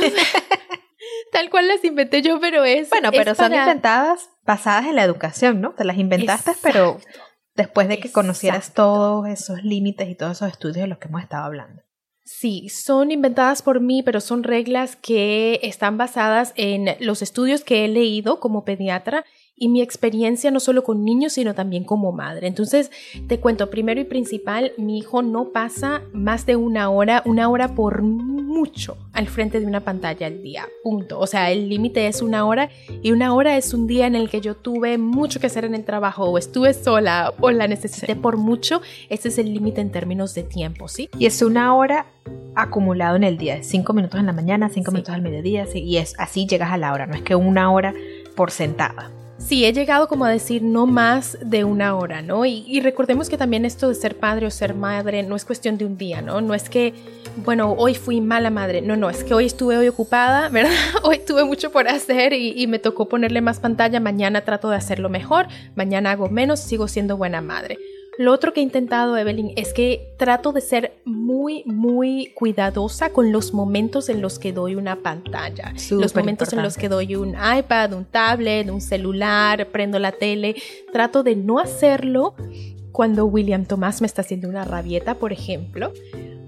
Tal 1.32 1.50
cual 1.50 1.68
las 1.68 1.84
inventé 1.84 2.22
yo, 2.22 2.40
pero 2.40 2.64
es. 2.64 2.90
Bueno, 2.90 3.10
pero 3.10 3.34
son 3.34 3.54
inventadas 3.54 4.30
basadas 4.44 4.86
en 4.86 4.96
la 4.96 5.04
educación, 5.04 5.60
¿no? 5.60 5.72
Te 5.72 5.84
las 5.84 5.98
inventaste, 5.98 6.52
pero 6.62 6.98
después 7.54 7.88
de 7.88 7.98
que 7.98 8.10
conocieras 8.10 8.74
todos 8.74 9.28
esos 9.28 9.62
límites 9.62 10.08
y 10.08 10.14
todos 10.14 10.38
esos 10.38 10.48
estudios 10.48 10.82
de 10.82 10.86
los 10.86 10.98
que 10.98 11.08
hemos 11.08 11.22
estado 11.22 11.44
hablando. 11.44 11.82
Sí, 12.24 12.68
son 12.68 13.10
inventadas 13.10 13.60
por 13.60 13.80
mí, 13.80 14.02
pero 14.02 14.20
son 14.20 14.44
reglas 14.44 14.94
que 14.94 15.58
están 15.62 15.98
basadas 15.98 16.52
en 16.54 16.96
los 17.00 17.22
estudios 17.22 17.64
que 17.64 17.84
he 17.84 17.88
leído 17.88 18.38
como 18.38 18.64
pediatra 18.64 19.24
y 19.60 19.68
mi 19.68 19.82
experiencia 19.82 20.50
no 20.50 20.58
solo 20.58 20.82
con 20.82 21.04
niños, 21.04 21.34
sino 21.34 21.54
también 21.54 21.84
como 21.84 22.12
madre. 22.12 22.48
Entonces, 22.48 22.90
te 23.28 23.38
cuento, 23.38 23.68
primero 23.68 24.00
y 24.00 24.04
principal, 24.04 24.72
mi 24.78 24.98
hijo 24.98 25.22
no 25.22 25.50
pasa 25.52 26.00
más 26.14 26.46
de 26.46 26.56
una 26.56 26.88
hora, 26.88 27.22
una 27.26 27.48
hora 27.50 27.74
por 27.74 28.00
mucho 28.02 28.96
al 29.12 29.28
frente 29.28 29.60
de 29.60 29.66
una 29.66 29.80
pantalla 29.80 30.26
al 30.26 30.42
día, 30.42 30.66
punto. 30.82 31.20
O 31.20 31.26
sea, 31.26 31.50
el 31.50 31.68
límite 31.68 32.06
es 32.06 32.22
una 32.22 32.46
hora 32.46 32.70
y 33.02 33.12
una 33.12 33.34
hora 33.34 33.58
es 33.58 33.74
un 33.74 33.86
día 33.86 34.06
en 34.06 34.16
el 34.16 34.30
que 34.30 34.40
yo 34.40 34.56
tuve 34.56 34.96
mucho 34.96 35.40
que 35.40 35.48
hacer 35.48 35.66
en 35.66 35.74
el 35.74 35.84
trabajo 35.84 36.24
o 36.24 36.38
estuve 36.38 36.72
sola 36.72 37.34
o 37.38 37.50
la 37.50 37.68
necesité 37.68 38.16
por 38.16 38.38
mucho. 38.38 38.80
Ese 39.10 39.28
es 39.28 39.36
el 39.36 39.52
límite 39.52 39.82
en 39.82 39.92
términos 39.92 40.34
de 40.34 40.42
tiempo, 40.42 40.88
¿sí? 40.88 41.10
Y 41.18 41.26
es 41.26 41.42
una 41.42 41.74
hora 41.74 42.06
acumulado 42.54 43.16
en 43.16 43.24
el 43.24 43.36
día, 43.36 43.62
cinco 43.62 43.92
minutos 43.92 44.18
en 44.18 44.26
la 44.26 44.32
mañana, 44.32 44.70
cinco 44.70 44.90
minutos 44.90 45.14
al 45.14 45.20
mediodía, 45.20 45.66
y 45.74 45.98
es 45.98 46.14
así 46.18 46.46
llegas 46.46 46.72
a 46.72 46.78
la 46.78 46.94
hora, 46.94 47.06
no 47.06 47.14
es 47.14 47.22
que 47.22 47.34
una 47.34 47.70
hora 47.70 47.92
por 48.34 48.50
sentada. 48.50 49.19
Sí, 49.40 49.64
he 49.64 49.72
llegado 49.72 50.06
como 50.06 50.26
a 50.26 50.30
decir 50.30 50.62
no 50.62 50.86
más 50.86 51.38
de 51.42 51.64
una 51.64 51.96
hora, 51.96 52.22
¿no? 52.22 52.44
Y, 52.44 52.80
recordemos 52.80 53.28
que 53.28 53.36
también 53.36 53.64
esto 53.64 53.88
de 53.88 53.94
ser 53.94 54.16
padre 54.16 54.46
o 54.46 54.50
ser 54.50 54.74
madre 54.74 55.22
no 55.22 55.34
es 55.34 55.44
cuestión 55.44 55.76
de 55.78 55.86
un 55.86 55.96
día, 55.96 56.22
¿no? 56.22 56.40
No 56.40 56.54
es 56.54 56.68
que, 56.68 56.94
bueno, 57.44 57.72
hoy 57.72 57.94
fui 57.94 58.20
mala 58.20 58.50
madre, 58.50 58.82
no, 58.82 58.96
no, 58.96 59.10
es 59.10 59.24
que 59.24 59.34
hoy 59.34 59.46
estuve 59.46 59.76
hoy 59.76 59.88
ocupada, 59.88 60.48
¿verdad? 60.50 60.72
Hoy 61.02 61.20
tuve 61.26 61.44
mucho 61.44 61.72
por 61.72 61.88
hacer 61.88 62.32
y, 62.32 62.52
y 62.54 62.66
me 62.66 62.78
tocó 62.78 63.08
ponerle 63.08 63.40
más 63.40 63.58
pantalla, 63.58 63.98
mañana 63.98 64.42
trato 64.42 64.68
de 64.70 64.76
hacerlo 64.76 65.08
mejor, 65.08 65.48
mañana 65.74 66.12
hago 66.12 66.28
menos, 66.28 66.60
sigo 66.60 66.86
siendo 66.86 67.16
buena 67.16 67.40
madre. 67.40 67.78
Lo 68.18 68.32
otro 68.32 68.52
que 68.52 68.60
he 68.60 68.62
intentado, 68.62 69.16
Evelyn, 69.16 69.52
es 69.56 69.72
que 69.72 70.14
trato 70.18 70.52
de 70.52 70.60
ser 70.60 71.00
muy, 71.04 71.62
muy 71.64 72.32
cuidadosa 72.34 73.12
con 73.12 73.32
los 73.32 73.54
momentos 73.54 74.08
en 74.08 74.20
los 74.20 74.38
que 74.38 74.52
doy 74.52 74.74
una 74.74 74.96
pantalla. 74.96 75.72
los 75.90 76.14
momentos 76.14 76.52
en 76.52 76.62
los 76.62 76.76
que 76.76 76.88
doy 76.88 77.16
un 77.16 77.30
iPad, 77.30 77.92
un 77.94 78.04
tablet, 78.04 78.68
un 78.68 78.80
celular, 78.80 79.68
prendo 79.68 79.98
la 79.98 80.12
tele. 80.12 80.56
Trato 80.92 81.22
de 81.22 81.36
no 81.36 81.58
hacerlo 81.58 82.34
cuando 82.92 83.24
William 83.26 83.64
Tomás 83.64 84.00
me 84.00 84.06
está 84.06 84.22
haciendo 84.22 84.48
una 84.48 84.64
rabieta, 84.64 85.14
por 85.14 85.32
ejemplo, 85.32 85.92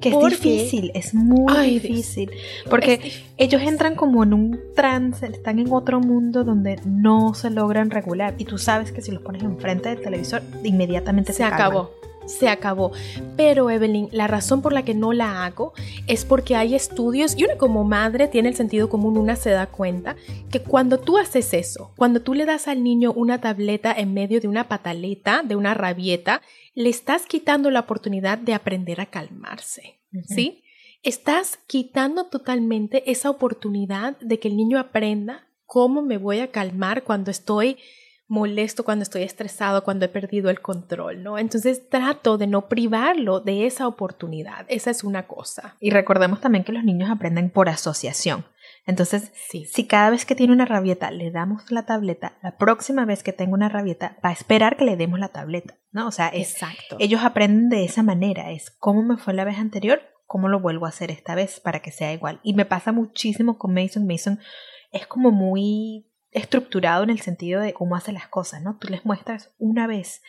que 0.02 0.10
es 0.10 0.30
difícil, 0.30 0.90
es 0.94 1.14
muy 1.14 1.78
difícil. 1.78 2.30
Porque 2.68 3.12
ellos 3.38 3.62
entran 3.62 3.94
como 3.94 4.22
en 4.22 4.34
un 4.34 4.60
trance, 4.74 5.26
están 5.26 5.58
en 5.58 5.72
otro 5.72 6.00
mundo 6.00 6.44
donde 6.44 6.80
no 6.84 7.34
se 7.34 7.50
logran 7.50 7.90
regular. 7.90 8.34
Y 8.38 8.44
tú 8.44 8.58
sabes 8.58 8.92
que 8.92 9.00
si 9.00 9.12
los 9.12 9.22
pones 9.22 9.42
enfrente 9.42 9.88
del 9.88 10.00
televisor, 10.02 10.42
inmediatamente 10.64 11.32
se, 11.32 11.38
se 11.38 11.44
acabó 11.44 11.90
se 12.26 12.48
acabó. 12.48 12.92
Pero 13.36 13.70
Evelyn, 13.70 14.08
la 14.12 14.26
razón 14.26 14.62
por 14.62 14.72
la 14.72 14.84
que 14.84 14.94
no 14.94 15.12
la 15.12 15.44
hago 15.44 15.72
es 16.06 16.24
porque 16.24 16.56
hay 16.56 16.74
estudios 16.74 17.36
y 17.36 17.44
uno 17.44 17.54
como 17.58 17.84
madre 17.84 18.28
tiene 18.28 18.48
el 18.48 18.54
sentido 18.54 18.88
común, 18.88 19.16
una 19.18 19.36
se 19.36 19.50
da 19.50 19.66
cuenta 19.66 20.16
que 20.50 20.60
cuando 20.60 20.98
tú 20.98 21.18
haces 21.18 21.54
eso, 21.54 21.90
cuando 21.96 22.22
tú 22.22 22.34
le 22.34 22.46
das 22.46 22.68
al 22.68 22.82
niño 22.82 23.12
una 23.12 23.40
tableta 23.40 23.92
en 23.92 24.14
medio 24.14 24.40
de 24.40 24.48
una 24.48 24.68
pataleta, 24.68 25.42
de 25.44 25.56
una 25.56 25.74
rabieta, 25.74 26.42
le 26.74 26.88
estás 26.88 27.26
quitando 27.26 27.70
la 27.70 27.80
oportunidad 27.80 28.38
de 28.38 28.54
aprender 28.54 29.00
a 29.00 29.06
calmarse, 29.06 30.00
¿sí? 30.26 30.64
Estás 31.02 31.58
quitando 31.66 32.26
totalmente 32.26 33.10
esa 33.10 33.28
oportunidad 33.28 34.18
de 34.20 34.38
que 34.38 34.48
el 34.48 34.56
niño 34.56 34.78
aprenda 34.78 35.48
cómo 35.66 36.02
me 36.02 36.18
voy 36.18 36.40
a 36.40 36.50
calmar 36.50 37.02
cuando 37.02 37.30
estoy 37.30 37.78
molesto, 38.28 38.84
cuando 38.84 39.02
estoy 39.02 39.22
estresado, 39.22 39.84
cuando 39.84 40.06
he 40.06 40.08
perdido 40.08 40.48
el 40.48 40.62
control, 40.62 41.22
¿no? 41.22 41.38
Entonces 41.38 41.88
trato 41.90 42.38
de 42.38 42.46
no 42.46 42.68
privarlo 42.68 43.40
de 43.40 43.66
esa 43.66 43.86
oportunidad. 43.86 44.64
Esa 44.68 44.90
es 44.90 45.04
una 45.04 45.26
cosa. 45.26 45.76
Y 45.80 45.90
recordemos 45.90 46.40
también 46.40 46.64
que 46.64 46.72
los 46.72 46.82
niños 46.82 47.10
aprenden 47.10 47.50
por 47.50 47.68
asociación. 47.68 48.46
Entonces, 48.84 49.30
si 49.48 49.86
cada 49.86 50.10
vez 50.10 50.24
que 50.24 50.34
tiene 50.34 50.52
una 50.52 50.64
rabieta 50.64 51.10
le 51.12 51.30
damos 51.30 51.70
la 51.70 51.86
tableta, 51.86 52.38
la 52.42 52.56
próxima 52.56 53.04
vez 53.04 53.22
que 53.22 53.32
tenga 53.32 53.54
una 53.54 53.68
rabieta 53.68 54.18
va 54.24 54.30
a 54.30 54.32
esperar 54.32 54.76
que 54.76 54.84
le 54.84 54.96
demos 54.96 55.20
la 55.20 55.28
tableta, 55.28 55.78
¿no? 55.92 56.08
O 56.08 56.10
sea, 56.10 56.30
Exacto. 56.34 56.96
ellos 56.98 57.22
aprenden 57.22 57.68
de 57.68 57.84
esa 57.84 58.02
manera, 58.02 58.50
es 58.50 58.70
cómo 58.70 59.02
me 59.02 59.16
fue 59.16 59.34
la 59.34 59.44
vez 59.44 59.58
anterior, 59.58 60.02
cómo 60.26 60.48
lo 60.48 60.60
vuelvo 60.60 60.86
a 60.86 60.88
hacer 60.88 61.10
esta 61.10 61.34
vez 61.34 61.60
para 61.60 61.80
que 61.80 61.92
sea 61.92 62.12
igual. 62.12 62.40
Y 62.42 62.54
me 62.54 62.64
pasa 62.64 62.90
muchísimo 62.90 63.58
con 63.58 63.72
Mason. 63.72 64.06
Mason 64.06 64.40
es 64.90 65.06
como 65.06 65.30
muy 65.30 66.08
estructurado 66.32 67.04
en 67.04 67.10
el 67.10 67.20
sentido 67.20 67.60
de 67.60 67.74
cómo 67.74 67.94
hace 67.94 68.12
las 68.12 68.28
cosas, 68.28 68.62
¿no? 68.62 68.78
Tú 68.78 68.88
les 68.88 69.04
muestras 69.04 69.54
una 69.58 69.86
vez 69.86 70.22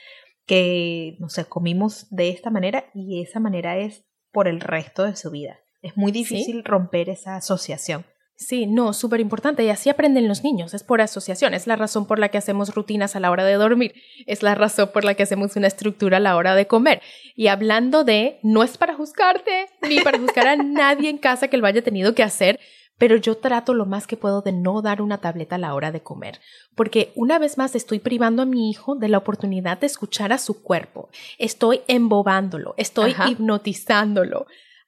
que, 0.46 1.16
no 1.20 1.30
sé, 1.30 1.46
comimos 1.46 2.08
de 2.10 2.30
esta 2.30 2.50
manera 2.50 2.86
y 2.94 3.22
esa 3.24 3.40
manera 3.40 3.78
es 3.78 4.06
por 4.32 4.48
el 4.48 4.60
resto 4.60 5.06
de 5.06 5.16
su 5.16 5.32
vida. 5.32 5.60
Es 5.82 5.98
muy 5.98 6.12
difícil 6.12 6.64
romper 6.64 7.10
esa 7.10 7.38
asociación. 7.38 8.06
Sí, 8.36 8.66
no, 8.66 8.94
súper 8.94 9.20
importante. 9.20 9.64
Y 9.64 9.70
así 9.70 9.90
aprenden 9.90 10.28
los 10.28 10.44
niños. 10.44 10.74
Es 10.74 10.84
por 10.84 11.02
asociación. 11.02 11.54
Es 11.54 11.68
la 11.68 11.76
razón 11.76 12.08
por 12.08 12.20
la 12.20 12.30
que 12.30 12.38
hacemos 12.38 12.74
rutinas 12.74 13.16
a 13.16 13.20
la 13.20 13.32
hora 13.32 13.46
de 13.46 13.54
dormir. 13.54 13.94
Es 14.26 14.44
la 14.44 14.56
razón 14.56 14.90
por 14.94 15.04
la 15.04 15.14
que 15.14 15.24
hacemos 15.24 15.56
una 15.56 15.68
estructura 15.68 16.18
a 16.18 16.20
la 16.20 16.36
hora 16.36 16.56
de 16.56 16.68
comer. 16.68 17.02
Y 17.36 17.48
hablando 17.48 18.04
de, 18.04 18.40
no 18.44 18.64
es 18.64 18.78
para 18.78 18.96
juzgarte, 18.96 19.68
ni 19.88 20.00
para 20.02 20.20
juzgar 20.20 20.48
a 20.48 20.56
nadie 20.56 21.10
en 21.10 21.18
casa 21.18 21.48
que 21.48 21.58
lo 21.58 21.68
haya 21.68 21.84
tenido 21.84 22.16
que 22.16 22.24
hacer, 22.24 22.60
pero 22.98 23.16
yo 23.16 23.38
trato 23.38 23.74
lo 23.74 23.86
más 23.86 24.08
que 24.08 24.18
puedo 24.18 24.42
de 24.42 24.52
no 24.52 24.82
dar 24.82 25.02
una 25.02 25.20
tableta 25.20 25.56
a 25.56 25.60
la 25.60 25.74
hora 25.74 25.92
de 25.92 26.02
comer, 26.02 26.40
porque 26.76 27.12
una 27.16 27.40
vez 27.40 27.58
más 27.58 27.76
estoy 27.76 28.00
privando 28.00 28.42
a 28.42 28.46
mi 28.46 28.70
hijo 28.70 28.96
de 28.96 29.10
la 29.10 29.18
oportunidad 29.18 29.80
de 29.80 29.88
escuchar 29.88 30.32
a 30.32 30.38
su 30.38 30.62
cuerpo, 30.62 31.10
estoy 31.38 31.82
embobándolo, 31.88 32.76
estoy 32.78 33.16
hipnotizándolo. 33.28 34.46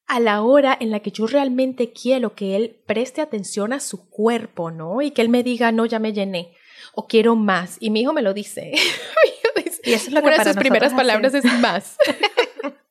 A 0.08 0.20
la 0.20 0.42
hora 0.42 0.78
en 0.80 0.92
la 0.92 1.00
que 1.00 1.12
yo 1.12 1.26
realmente 1.28 1.92
quiero 1.92 2.36
que 2.36 2.56
él 2.56 2.82
preste 2.86 3.22
atención 3.22 3.74
a 3.74 3.80
su 3.80 4.10
cuerpo, 4.10 4.72
¿no? 4.72 5.02
Y 5.02 5.12
que 5.12 5.22
él 5.22 5.30
me 5.30 5.44
diga, 5.44 5.72
no, 5.72 5.86
ya 5.86 6.00
me 6.00 6.14
llené, 6.14 6.54
o 6.94 7.08
quiero 7.08 7.36
más. 7.36 7.78
Y 7.80 7.90
mi 7.90 8.02
hijo 8.02 8.14
me 8.14 8.22
lo 8.22 8.34
dice. 8.34 8.72
y 9.84 9.94
eso 9.94 10.08
es 10.08 10.12
lo 10.12 10.22
que 10.22 10.28
Una 10.28 10.38
de 10.38 10.44
sus 10.44 10.58
primeras 10.58 10.94
palabras 10.94 11.34
es 11.34 11.46
más. 11.60 11.98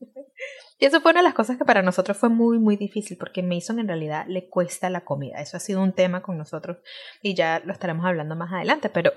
Y 0.78 0.87
eso 0.87 1.00
fue 1.00 1.12
una 1.12 1.21
de 1.21 1.25
las 1.25 1.35
cosas 1.35 1.56
que 1.56 1.64
para 1.64 1.83
nosotros 1.83 2.16
fue 2.16 2.28
muy, 2.28 2.59
muy 2.59 2.76
difícil, 2.76 3.16
porque 3.16 3.42
Mason 3.42 3.78
en 3.78 3.88
realidad 3.88 4.26
le 4.28 4.49
cuesta 4.49 4.90
la 4.90 5.04
comida. 5.04 5.40
Eso 5.40 5.56
ha 5.56 5.61
sido 5.61 5.80
un 5.83 5.92
tema 5.92 6.23
con 6.23 6.37
nosotros 6.37 6.78
y 7.23 7.35
ya 7.35 7.62
lo 7.64 7.73
estaremos 7.73 8.04
hablando 8.04 8.35
más 8.35 8.52
adelante, 8.52 8.88
pero 8.88 9.12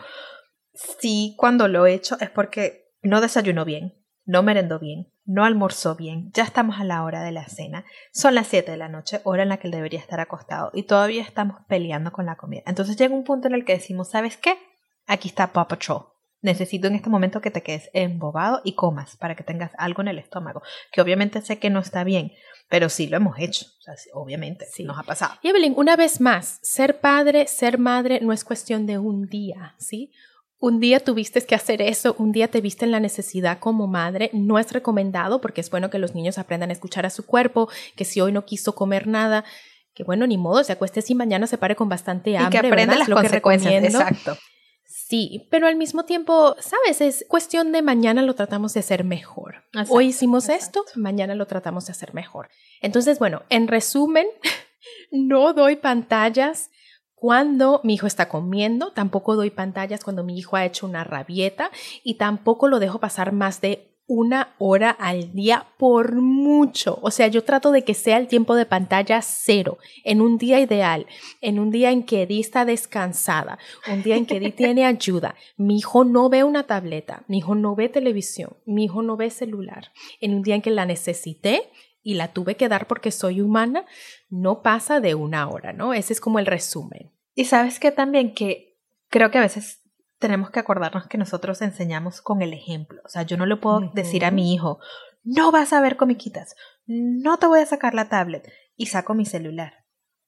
sí 0.74 1.34
cuando 1.38 1.68
lo 1.68 1.86
he 1.86 1.94
hecho 1.94 2.18
es 2.20 2.30
porque 2.30 2.94
no 3.02 3.22
desayunó 3.22 3.66
bien, 3.66 3.96
no 4.28 4.44
merendó 4.44 4.78
bien, 4.78 5.08
no 5.26 5.44
almorzó 5.44 5.96
bien, 5.96 6.32
ya 6.34 6.44
estamos 6.44 6.80
a 6.80 6.84
la 6.84 7.04
hora 7.04 7.24
de 7.24 7.32
la 7.32 7.48
cena, 7.48 7.84
son 8.14 8.36
las 8.36 8.46
7 8.46 8.70
de 8.70 8.78
la 8.78 8.90
noche, 8.90 9.22
hora 9.24 9.42
en 9.42 9.50
la 9.50 9.58
que 9.58 9.68
él 9.68 9.72
debería 9.72 10.00
estar 10.00 10.20
acostado 10.20 10.70
y 10.76 10.84
todavía 10.84 11.24
estamos 11.24 11.62
peleando 11.68 12.12
con 12.12 12.28
la 12.28 12.36
comida. 12.36 12.62
Entonces 12.68 12.96
llega 12.96 13.16
un 13.16 13.24
punto 13.24 13.48
en 13.48 13.56
el 13.56 13.66
que 13.66 13.74
decimos, 13.74 14.12
¿sabes 14.12 14.38
qué? 14.38 14.56
Aquí 15.08 15.30
está 15.30 15.52
Paw 15.52 15.68
Patrol 15.68 16.06
necesito 16.42 16.88
en 16.88 16.96
este 16.96 17.10
momento 17.10 17.42
que 17.42 17.52
te 17.52 17.64
quedes 17.64 17.90
embobado 17.94 18.62
y 18.64 18.74
comas 18.74 19.18
para 19.18 19.36
que 19.36 19.44
tengas 19.44 19.72
algo 19.78 20.02
en 20.02 20.10
el 20.10 20.20
estómago, 20.20 20.62
que 20.92 21.02
obviamente 21.02 21.42
sé 21.42 21.60
que 21.60 21.70
no 21.70 21.80
está 21.80 22.04
bien, 22.04 22.32
pero 22.70 22.90
sí 22.90 23.08
lo 23.08 23.18
hemos 23.18 23.40
hecho, 23.40 23.66
obviamente, 24.14 24.66
sí 24.66 24.84
nos 24.84 24.98
ha 24.98 25.04
pasado. 25.04 25.36
Y 25.42 25.50
Evelyn, 25.50 25.74
una 25.78 25.96
vez 25.96 26.22
más, 26.22 26.60
ser 26.62 27.00
padre, 27.00 27.48
ser 27.48 27.78
madre 27.78 28.20
no 28.22 28.34
es 28.34 28.44
cuestión 28.44 28.86
de 28.86 28.98
un 28.98 29.28
día, 29.28 29.76
¿sí? 29.78 30.12
Un 30.60 30.80
día 30.80 31.00
tuviste 31.00 31.46
que 31.46 31.54
hacer 31.54 31.84
eso, 31.84 32.16
un 32.18 32.32
día 32.32 32.48
te 32.48 32.62
viste 32.62 32.84
en 32.86 32.92
la 32.92 33.00
necesidad 33.00 33.60
como 33.60 33.86
madre, 33.86 34.32
no 34.34 34.58
es 34.58 34.72
recomendado 34.72 35.40
porque 35.40 35.62
es 35.62 35.70
bueno 35.70 35.92
que 35.92 36.00
los 36.00 36.16
niños 36.16 36.40
aprendan 36.40 36.72
a 36.72 36.74
escuchar 36.74 37.06
a 37.06 37.12
su 37.12 37.26
cuerpo, 37.26 37.70
que 37.96 38.06
si 38.06 38.22
hoy 38.22 38.32
no 38.32 38.46
quiso 38.46 38.74
comer 38.74 39.06
nada, 39.06 39.46
que 39.94 40.04
bueno, 40.04 40.26
ni 40.26 40.38
modo, 40.38 40.64
se 40.64 40.74
acueste 40.74 41.02
si 41.04 41.14
mañana 41.14 41.46
se 41.46 41.60
pare 41.60 41.76
con 41.76 41.90
bastante 41.90 42.38
hambre. 42.38 42.58
Y 42.58 42.62
que 42.62 42.68
aprenda 42.68 42.96
las 42.96 43.10
consecuencias, 43.10 43.84
exacto. 43.84 44.38
Sí, 44.84 45.48
pero 45.52 45.68
al 45.68 45.76
mismo 45.76 46.06
tiempo, 46.06 46.56
sabes, 46.60 47.02
es 47.02 47.26
cuestión 47.28 47.72
de 47.72 47.82
mañana 47.82 48.22
lo 48.24 48.36
tratamos 48.36 48.74
de 48.74 48.82
hacer 48.82 49.04
mejor. 49.04 49.64
Hoy 49.90 50.08
hicimos 50.08 50.50
esto, 50.50 50.84
mañana 50.96 51.34
lo 51.34 51.46
tratamos 51.46 51.86
de 51.86 51.92
hacer 51.92 52.14
mejor. 52.14 52.50
Entonces, 52.82 53.20
bueno, 53.20 53.44
en 53.50 53.68
resumen, 53.68 54.28
no 55.12 55.54
doy 55.54 55.78
pantallas 55.78 56.72
cuando 57.20 57.82
mi 57.84 57.96
hijo 57.96 58.06
está 58.06 58.30
comiendo, 58.30 58.92
tampoco 58.92 59.36
doy 59.36 59.50
pantallas 59.50 60.04
cuando 60.04 60.24
mi 60.24 60.38
hijo 60.38 60.56
ha 60.56 60.66
hecho 60.66 60.86
una 60.86 61.04
rabieta 61.04 61.72
y 62.04 62.14
tampoco 62.14 62.68
lo 62.68 62.78
dejo 62.78 63.00
pasar 63.00 63.32
más 63.32 63.60
de 63.60 63.88
una 64.06 64.54
hora 64.60 64.92
al 64.92 65.34
día 65.34 65.66
por 65.80 66.14
mucho. 66.14 67.00
O 67.02 67.10
sea, 67.10 67.28
yo 67.28 67.44
trato 67.44 67.72
de 67.72 67.84
que 67.84 67.96
sea 67.96 68.18
el 68.18 68.28
tiempo 68.28 68.56
de 68.56 68.68
pantalla 68.68 69.24
cero, 69.24 69.80
en 70.04 70.22
un 70.22 70.38
día 70.38 70.60
ideal, 70.60 71.08
en 71.42 71.58
un 71.58 71.72
día 71.72 71.90
en 71.90 72.04
que 72.04 72.22
Eddie 72.22 72.40
está 72.40 72.66
descansada, 72.66 73.58
un 73.92 74.04
día 74.04 74.16
en 74.16 74.28
que 74.28 74.38
Eddie 74.38 74.52
tiene 74.52 74.86
ayuda. 74.86 75.34
Mi 75.58 75.78
hijo 75.78 76.04
no 76.04 76.30
ve 76.30 76.44
una 76.44 76.68
tableta, 76.68 77.24
mi 77.28 77.40
hijo 77.40 77.56
no 77.56 77.76
ve 77.76 77.90
televisión, 77.90 78.58
mi 78.68 78.86
hijo 78.86 79.02
no 79.02 79.18
ve 79.18 79.32
celular. 79.32 79.92
En 80.22 80.36
un 80.36 80.44
día 80.44 80.54
en 80.54 80.62
que 80.62 80.70
la 80.70 80.86
necesité 80.86 81.70
y 82.08 82.14
la 82.14 82.30
tuve 82.30 82.56
que 82.56 82.70
dar 82.70 82.88
porque 82.88 83.12
soy 83.12 83.42
humana, 83.42 83.86
no 84.30 84.62
pasa 84.62 85.02
de 85.02 85.14
una 85.14 85.50
hora, 85.50 85.74
¿no? 85.74 85.94
Ese 85.94 86.14
es 86.14 86.22
como 86.22 86.40
el 86.40 86.46
resumen. 86.46 87.12
Y 87.34 87.44
sabes 87.44 87.82
que 87.82 87.92
también 87.92 88.34
que 88.34 88.80
creo 89.10 89.30
que 89.30 89.40
a 89.40 89.42
veces 89.42 89.82
tenemos 90.18 90.50
que 90.50 90.62
acordarnos 90.62 91.08
que 91.08 91.18
nosotros 91.18 91.62
enseñamos 91.62 92.22
con 92.22 92.42
el 92.42 92.54
ejemplo. 92.54 93.02
O 93.04 93.10
sea, 93.10 93.24
yo 93.24 93.36
no 93.36 93.46
le 93.46 93.58
puedo 93.58 93.92
decir 93.94 94.24
a 94.24 94.32
mi 94.32 94.54
hijo, 94.54 94.80
no 95.26 95.52
vas 95.52 95.74
a 95.74 95.82
ver 95.82 95.98
comiquitas, 95.98 96.56
no 96.86 97.40
te 97.40 97.48
voy 97.48 97.60
a 97.60 97.66
sacar 97.66 97.94
la 97.94 98.08
tablet 98.08 98.50
y 98.78 98.86
saco 98.86 99.14
mi 99.14 99.26
celular. 99.26 99.74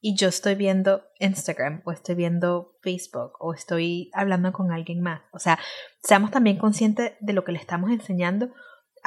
Y 0.01 0.17
yo 0.17 0.27
estoy 0.27 0.55
viendo 0.55 1.03
Instagram 1.19 1.81
o 1.85 1.93
estoy 1.93 2.15
viendo 2.15 2.77
Facebook 2.81 3.31
o 3.39 3.53
estoy 3.53 4.11
hablando 4.13 4.51
con 4.51 4.73
alguien 4.73 4.99
más. 4.99 5.21
O 5.31 5.39
sea, 5.39 5.57
seamos 6.03 6.31
también 6.31 6.57
conscientes 6.57 7.13
de 7.21 7.31
lo 7.31 7.45
que 7.45 7.53
le 7.53 7.59
estamos 7.59 7.89
enseñando 7.89 8.49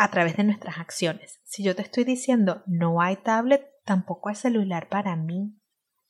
a 0.03 0.11
través 0.11 0.37
de 0.37 0.45
nuestras 0.45 0.79
acciones. 0.79 1.41
Si 1.45 1.63
yo 1.63 1.77
te 1.77 1.83
estoy 1.83 2.05
diciendo 2.05 2.63
no 2.67 3.01
hay 3.01 3.17
tablet, 3.17 3.65
tampoco 3.85 4.29
hay 4.29 4.35
celular 4.35 4.89
para 4.89 5.15
mí. 5.17 5.55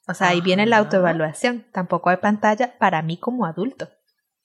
O 0.08 0.14
sea, 0.14 0.28
ahí 0.28 0.40
viene 0.40 0.66
la 0.66 0.78
autoevaluación. 0.78 1.66
Tampoco 1.72 2.10
hay 2.10 2.16
pantalla 2.16 2.76
para 2.78 3.02
mí 3.02 3.18
como 3.18 3.44
adulto. 3.44 3.88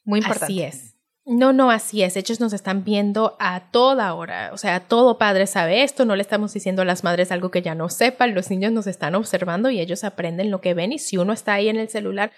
Muy 0.04 0.20
importante. 0.20 0.46
Así 0.46 0.64
es. 0.64 0.94
No, 1.26 1.52
no, 1.52 1.72
así 1.72 2.04
es. 2.04 2.16
Ellos 2.16 2.40
nos 2.40 2.54
están 2.54 2.84
viendo 2.84 3.36
a 3.40 3.72
toda 3.72 4.14
hora. 4.14 4.52
O 4.54 4.58
sea, 4.58 4.82
todo 4.82 5.18
padre 5.18 5.48
sabe 5.48 5.84
esto. 5.84 6.06
No 6.06 6.16
le 6.16 6.22
estamos 6.22 6.54
diciendo 6.54 6.84
a 6.84 6.86
las 6.86 7.04
madres 7.04 7.32
algo 7.32 7.50
que 7.50 7.62
ya 7.62 7.74
no 7.74 7.90
sepan. 7.90 8.36
Los 8.36 8.50
niños 8.50 8.72
nos 8.72 8.86
están 8.86 9.16
observando 9.16 9.70
y 9.70 9.80
ellos 9.80 10.04
aprenden 10.04 10.52
lo 10.52 10.62
que 10.62 10.74
ven. 10.74 10.92
Y 10.92 11.00
si 11.00 11.18
uno 11.18 11.34
está 11.34 11.54
ahí 11.54 11.70
en 11.70 11.78
el 11.78 11.90
celular, 11.90 12.32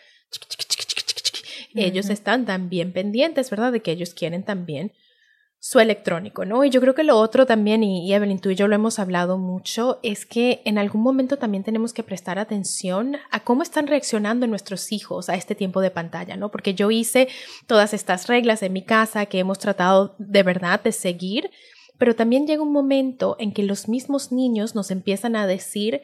ellos 1.75 2.09
están 2.09 2.45
también 2.45 2.93
pendientes, 2.93 3.49
¿verdad? 3.49 3.71
De 3.71 3.81
que 3.81 3.91
ellos 3.91 4.13
quieren 4.13 4.43
también 4.43 4.93
su 5.61 5.81
electrónico, 5.81 6.45
¿no? 6.45 6.63
Y 6.63 6.69
yo 6.69 6.79
creo 6.79 6.95
que 6.95 7.03
lo 7.03 7.17
otro 7.17 7.45
también, 7.45 7.83
y, 7.83 8.13
Evelyn, 8.13 8.39
tú 8.39 8.49
y 8.49 8.55
yo 8.55 8.69
lo 8.69 8.75
hemos 8.75 8.97
hablado 8.97 9.37
mucho, 9.37 9.99
es 10.03 10.25
que 10.25 10.61
en 10.63 10.77
algún 10.77 11.01
momento 11.01 11.37
también 11.37 11.65
tenemos 11.65 11.93
que 11.93 12.01
prestar 12.01 12.39
atención 12.39 13.17
a 13.29 13.41
cómo 13.41 13.61
están 13.61 13.87
reaccionando 13.87 14.47
nuestros 14.47 14.93
hijos 14.93 15.27
a 15.27 15.35
este 15.35 15.55
tiempo 15.55 15.81
de 15.81 15.91
pantalla, 15.91 16.37
¿no? 16.37 16.49
Porque 16.49 16.75
yo 16.75 16.89
hice 16.91 17.27
todas 17.67 17.93
estas 17.93 18.27
reglas 18.27 18.63
en 18.63 18.71
mi 18.71 18.83
casa 18.83 19.25
que 19.25 19.39
hemos 19.39 19.59
tratado 19.59 20.15
de 20.17 20.43
verdad 20.43 20.81
de 20.81 20.93
seguir, 20.93 21.51
pero 21.97 22.15
también 22.15 22.47
llega 22.47 22.63
un 22.63 22.71
momento 22.71 23.35
en 23.37 23.51
que 23.51 23.63
los 23.63 23.89
mismos 23.89 24.31
niños 24.31 24.75
nos 24.75 24.91
empiezan 24.91 25.35
a 25.35 25.45
decir 25.45 26.01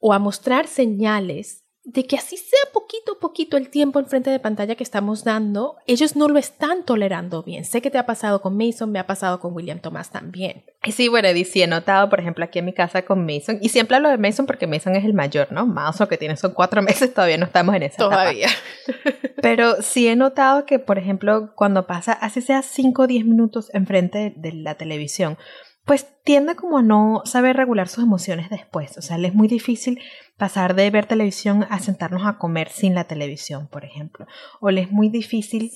o 0.00 0.12
a 0.12 0.18
mostrar 0.18 0.66
señales 0.66 1.63
de 1.84 2.06
que 2.06 2.16
así 2.16 2.38
sea 2.38 2.72
poquito 2.72 3.12
a 3.12 3.20
poquito 3.20 3.58
el 3.58 3.68
tiempo 3.68 3.98
en 3.98 4.06
frente 4.06 4.30
de 4.30 4.38
pantalla 4.38 4.74
que 4.74 4.82
estamos 4.82 5.22
dando, 5.22 5.76
ellos 5.86 6.16
no 6.16 6.28
lo 6.28 6.38
están 6.38 6.84
tolerando 6.84 7.42
bien. 7.42 7.64
Sé 7.66 7.82
que 7.82 7.90
te 7.90 7.98
ha 7.98 8.06
pasado 8.06 8.40
con 8.40 8.56
Mason, 8.56 8.90
me 8.90 8.98
ha 8.98 9.06
pasado 9.06 9.38
con 9.38 9.54
William 9.54 9.80
Thomas 9.80 10.10
también. 10.10 10.64
Sí, 10.90 11.08
bueno, 11.08 11.30
y 11.30 11.44
sí 11.44 11.62
he 11.62 11.66
notado, 11.66 12.08
por 12.08 12.20
ejemplo, 12.20 12.44
aquí 12.44 12.58
en 12.58 12.64
mi 12.64 12.72
casa 12.72 13.02
con 13.02 13.26
Mason, 13.26 13.58
y 13.60 13.68
siempre 13.68 13.96
hablo 13.96 14.08
de 14.08 14.16
Mason 14.16 14.46
porque 14.46 14.66
Mason 14.66 14.96
es 14.96 15.04
el 15.04 15.12
mayor, 15.12 15.52
¿no? 15.52 15.66
Lo 15.98 16.08
que 16.08 16.16
tiene 16.16 16.36
son 16.36 16.52
cuatro 16.52 16.80
meses, 16.82 17.12
todavía 17.12 17.36
no 17.36 17.46
estamos 17.46 17.74
en 17.74 17.82
esa 17.82 17.98
Todavía. 17.98 18.48
Pero 19.42 19.82
sí 19.82 20.08
he 20.08 20.16
notado 20.16 20.64
que, 20.64 20.78
por 20.78 20.96
ejemplo, 20.96 21.52
cuando 21.54 21.86
pasa, 21.86 22.12
así 22.14 22.40
sea 22.40 22.62
5 22.62 23.02
o 23.02 23.06
10 23.06 23.26
minutos 23.26 23.68
enfrente 23.74 24.32
de 24.36 24.52
la 24.52 24.76
televisión, 24.76 25.36
pues 25.84 26.06
tiende 26.24 26.56
como 26.56 26.78
a 26.78 26.82
no 26.82 27.22
saber 27.24 27.56
regular 27.56 27.88
sus 27.88 28.04
emociones 28.04 28.48
después. 28.48 28.96
O 28.96 29.02
sea, 29.02 29.18
le 29.18 29.28
es 29.28 29.34
muy 29.34 29.48
difícil 29.48 30.00
pasar 30.38 30.74
de 30.74 30.90
ver 30.90 31.06
televisión 31.06 31.66
a 31.68 31.78
sentarnos 31.78 32.26
a 32.26 32.38
comer 32.38 32.70
sin 32.70 32.94
la 32.94 33.04
televisión, 33.04 33.68
por 33.68 33.84
ejemplo. 33.84 34.26
O 34.60 34.70
le 34.70 34.82
es 34.82 34.90
muy 34.90 35.10
difícil 35.10 35.70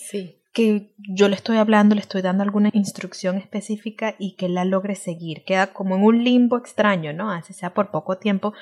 que 0.52 0.94
yo 0.96 1.28
le 1.28 1.34
estoy 1.34 1.58
hablando, 1.58 1.94
le 1.94 2.00
estoy 2.00 2.22
dando 2.22 2.42
alguna 2.42 2.70
instrucción 2.72 3.36
específica 3.36 4.14
y 4.18 4.34
que 4.36 4.48
la 4.48 4.64
logre 4.64 4.94
seguir. 4.94 5.44
Queda 5.44 5.72
como 5.72 5.96
en 5.96 6.02
un 6.02 6.24
limbo 6.24 6.56
extraño, 6.56 7.12
¿no? 7.12 7.30
Así 7.30 7.52
sea 7.52 7.74
por 7.74 7.90
poco 7.90 8.16
tiempo. 8.16 8.54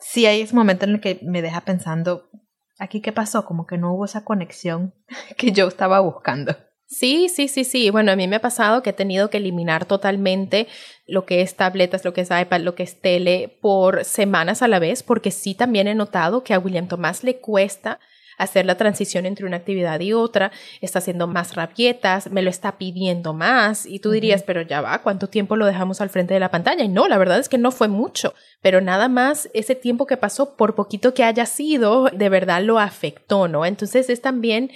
Sí 0.00 0.24
hay 0.24 0.40
ese 0.40 0.54
momento 0.54 0.86
en 0.86 0.92
el 0.92 1.00
que 1.00 1.20
me 1.22 1.42
deja 1.42 1.60
pensando, 1.60 2.30
¿aquí 2.78 3.02
qué 3.02 3.12
pasó? 3.12 3.44
Como 3.44 3.66
que 3.66 3.76
no 3.76 3.92
hubo 3.92 4.06
esa 4.06 4.24
conexión 4.24 4.94
que 5.36 5.52
yo 5.52 5.68
estaba 5.68 6.00
buscando. 6.00 6.56
Sí, 6.88 7.28
sí, 7.28 7.48
sí, 7.48 7.64
sí. 7.64 7.90
Bueno, 7.90 8.12
a 8.12 8.16
mí 8.16 8.28
me 8.28 8.36
ha 8.36 8.40
pasado 8.40 8.82
que 8.82 8.90
he 8.90 8.92
tenido 8.92 9.28
que 9.28 9.38
eliminar 9.38 9.86
totalmente 9.86 10.68
lo 11.06 11.26
que 11.26 11.40
es 11.42 11.56
tabletas, 11.56 12.04
lo 12.04 12.12
que 12.12 12.20
es 12.20 12.30
iPad, 12.30 12.60
lo 12.60 12.76
que 12.76 12.84
es 12.84 13.00
tele 13.00 13.58
por 13.60 14.04
semanas 14.04 14.62
a 14.62 14.68
la 14.68 14.78
vez, 14.78 15.02
porque 15.02 15.32
sí 15.32 15.54
también 15.54 15.88
he 15.88 15.94
notado 15.96 16.44
que 16.44 16.54
a 16.54 16.60
William 16.60 16.86
Tomás 16.86 17.24
le 17.24 17.38
cuesta 17.40 17.98
hacer 18.36 18.66
la 18.66 18.76
transición 18.76 19.26
entre 19.26 19.46
una 19.46 19.56
actividad 19.56 20.00
y 20.00 20.12
otra, 20.12 20.52
está 20.80 20.98
haciendo 20.98 21.26
más 21.26 21.54
rabietas, 21.54 22.30
me 22.30 22.42
lo 22.42 22.50
está 22.50 22.78
pidiendo 22.78 23.32
más 23.32 23.86
y 23.86 24.00
tú 24.00 24.10
dirías, 24.10 24.42
pero 24.42 24.62
ya 24.62 24.80
va, 24.80 25.02
¿cuánto 25.02 25.28
tiempo 25.28 25.56
lo 25.56 25.66
dejamos 25.66 26.00
al 26.00 26.10
frente 26.10 26.34
de 26.34 26.40
la 26.40 26.50
pantalla? 26.50 26.84
Y 26.84 26.88
no, 26.88 27.08
la 27.08 27.18
verdad 27.18 27.38
es 27.38 27.48
que 27.48 27.58
no 27.58 27.70
fue 27.70 27.88
mucho, 27.88 28.34
pero 28.60 28.80
nada 28.80 29.08
más 29.08 29.48
ese 29.54 29.74
tiempo 29.74 30.06
que 30.06 30.16
pasó, 30.16 30.56
por 30.56 30.74
poquito 30.74 31.14
que 31.14 31.24
haya 31.24 31.46
sido, 31.46 32.06
de 32.12 32.28
verdad 32.28 32.62
lo 32.62 32.78
afectó, 32.78 33.48
¿no? 33.48 33.64
Entonces 33.64 34.10
es 34.10 34.20
también 34.20 34.70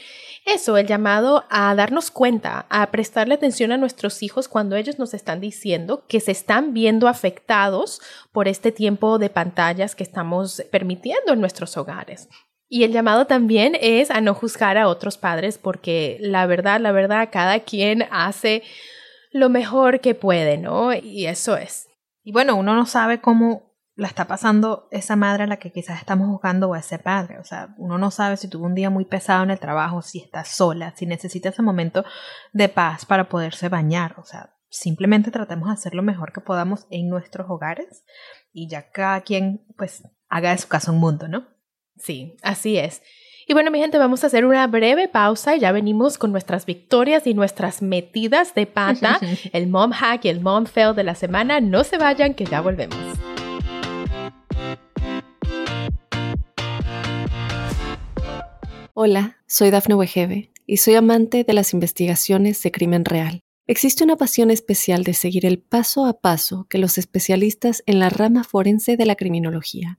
eso, 0.47 0.77
el 0.79 0.87
llamado 0.87 1.45
a 1.51 1.75
darnos 1.75 2.11
cuenta, 2.11 2.67
a 2.71 2.91
prestarle 2.91 3.35
atención 3.35 3.73
a 3.73 3.77
nuestros 3.77 4.23
hijos 4.23 4.49
cuando 4.49 4.77
ellos 4.77 4.99
nos 4.99 5.13
están 5.15 5.41
diciendo 5.41 6.05
que 6.09 6.21
se 6.21 6.33
están 6.33 6.73
viendo 6.73 7.09
afectados 7.09 8.01
por 8.33 8.49
este 8.49 8.73
tiempo 8.73 9.19
de 9.19 9.31
pantallas 9.31 9.95
que 9.95 10.03
estamos 10.03 10.63
permitiendo 10.71 11.33
en 11.33 11.41
nuestros 11.41 11.77
hogares. 11.77 12.29
Y 12.73 12.85
el 12.85 12.93
llamado 12.93 13.27
también 13.27 13.77
es 13.81 14.13
a 14.13 14.21
no 14.21 14.33
juzgar 14.33 14.79
a 14.79 14.87
otros 14.87 15.19
padres 15.19 15.59
porque 15.59 16.19
la 16.21 16.47
verdad, 16.47 16.81
la 16.81 16.93
verdad, 16.93 17.29
cada 17.33 17.59
quien 17.59 18.07
hace 18.13 18.63
lo 19.33 19.49
mejor 19.49 19.99
que 19.99 20.15
puede, 20.15 20.57
¿no? 20.57 20.95
Y 20.95 21.27
eso 21.27 21.57
es. 21.57 21.89
Y 22.23 22.31
bueno, 22.31 22.55
uno 22.55 22.77
no 22.77 22.87
sabe 22.87 23.21
cómo 23.21 23.75
la 23.97 24.07
está 24.07 24.29
pasando 24.29 24.87
esa 24.93 25.17
madre 25.17 25.43
a 25.43 25.47
la 25.49 25.57
que 25.57 25.73
quizás 25.73 25.99
estamos 25.99 26.29
buscando 26.29 26.69
o 26.69 26.77
ese 26.77 27.01
padre. 27.01 27.41
O 27.41 27.45
sea, 27.45 27.75
uno 27.77 27.99
no 27.99 28.13
sabe 28.13 28.37
si 28.37 28.47
tuvo 28.47 28.67
un 28.67 28.77
día 28.77 28.89
muy 28.89 29.05
pesado 29.05 29.43
en 29.43 29.51
el 29.51 29.59
trabajo, 29.59 30.01
si 30.01 30.21
está 30.21 30.45
sola, 30.45 30.95
si 30.95 31.07
necesita 31.07 31.49
ese 31.49 31.63
momento 31.63 32.05
de 32.53 32.69
paz 32.69 33.05
para 33.05 33.29
poderse 33.29 33.69
bañar. 33.69 34.15
O 34.17 34.25
sea, 34.25 34.55
simplemente 34.69 35.33
tratemos 35.33 35.67
de 35.67 35.75
hacer 35.75 35.97
lo 35.97 36.05
mejor 36.05 36.33
que 36.33 36.41
podamos 36.41 36.87
en 36.89 37.09
nuestros 37.09 37.51
hogares 37.51 38.05
y 38.53 38.69
ya 38.69 38.93
cada 38.93 39.23
quien 39.23 39.67
pues 39.77 40.05
haga 40.29 40.53
de 40.53 40.59
su 40.59 40.69
casa 40.69 40.93
un 40.93 40.99
mundo, 40.99 41.27
¿no? 41.27 41.49
Sí, 42.01 42.35
así 42.43 42.79
es. 42.79 43.03
Y 43.47 43.53
bueno, 43.53 43.71
mi 43.71 43.79
gente, 43.79 43.99
vamos 43.99 44.25
a 44.25 44.29
hacer 44.29 44.47
una 44.47 44.67
breve 44.67 45.07
pausa 45.09 45.55
y 45.55 45.61
ya 45.61 45.71
venimos 45.71 46.17
con 46.17 46.33
nuestras 46.33 46.65
victorias 46.65 47.27
y 47.27 47.35
nuestras 47.35 47.83
metidas 47.83 48.55
de 48.55 48.67
pata, 48.67 49.21
el 49.53 49.67
mom 49.67 49.91
hack 49.91 50.25
y 50.25 50.29
el 50.29 50.41
mom 50.41 50.65
fail 50.65 50.95
de 50.95 51.05
la 51.05 51.15
semana. 51.15 51.61
No 51.61 51.85
se 51.85 51.99
vayan, 51.99 52.35
que 52.35 52.47
ya 52.47 52.63
volvemos. 52.63 52.97
Hola, 58.95 59.39
soy 59.47 59.71
Dafne 59.71 59.95
Wegebe 59.95 60.53
y 60.67 60.79
soy 60.79 60.95
amante 60.95 61.45
de 61.45 61.53
las 61.53 61.75
investigaciones 61.75 62.63
de 62.63 62.71
crimen 62.71 63.05
real. 63.05 63.41
Existe 63.67 64.05
una 64.05 64.17
pasión 64.17 64.51
especial 64.51 65.05
de 65.05 65.15
seguir 65.15 65.45
el 65.45 65.59
paso 65.59 66.07
a 66.07 66.21
paso 66.21 66.67
que 66.71 66.79
los 66.79 66.99
especialistas 66.99 67.83
en 67.87 67.99
la 67.99 68.09
rama 68.09 68.43
forense 68.43 68.97
de 68.97 69.07
la 69.07 69.17
criminología 69.17 69.99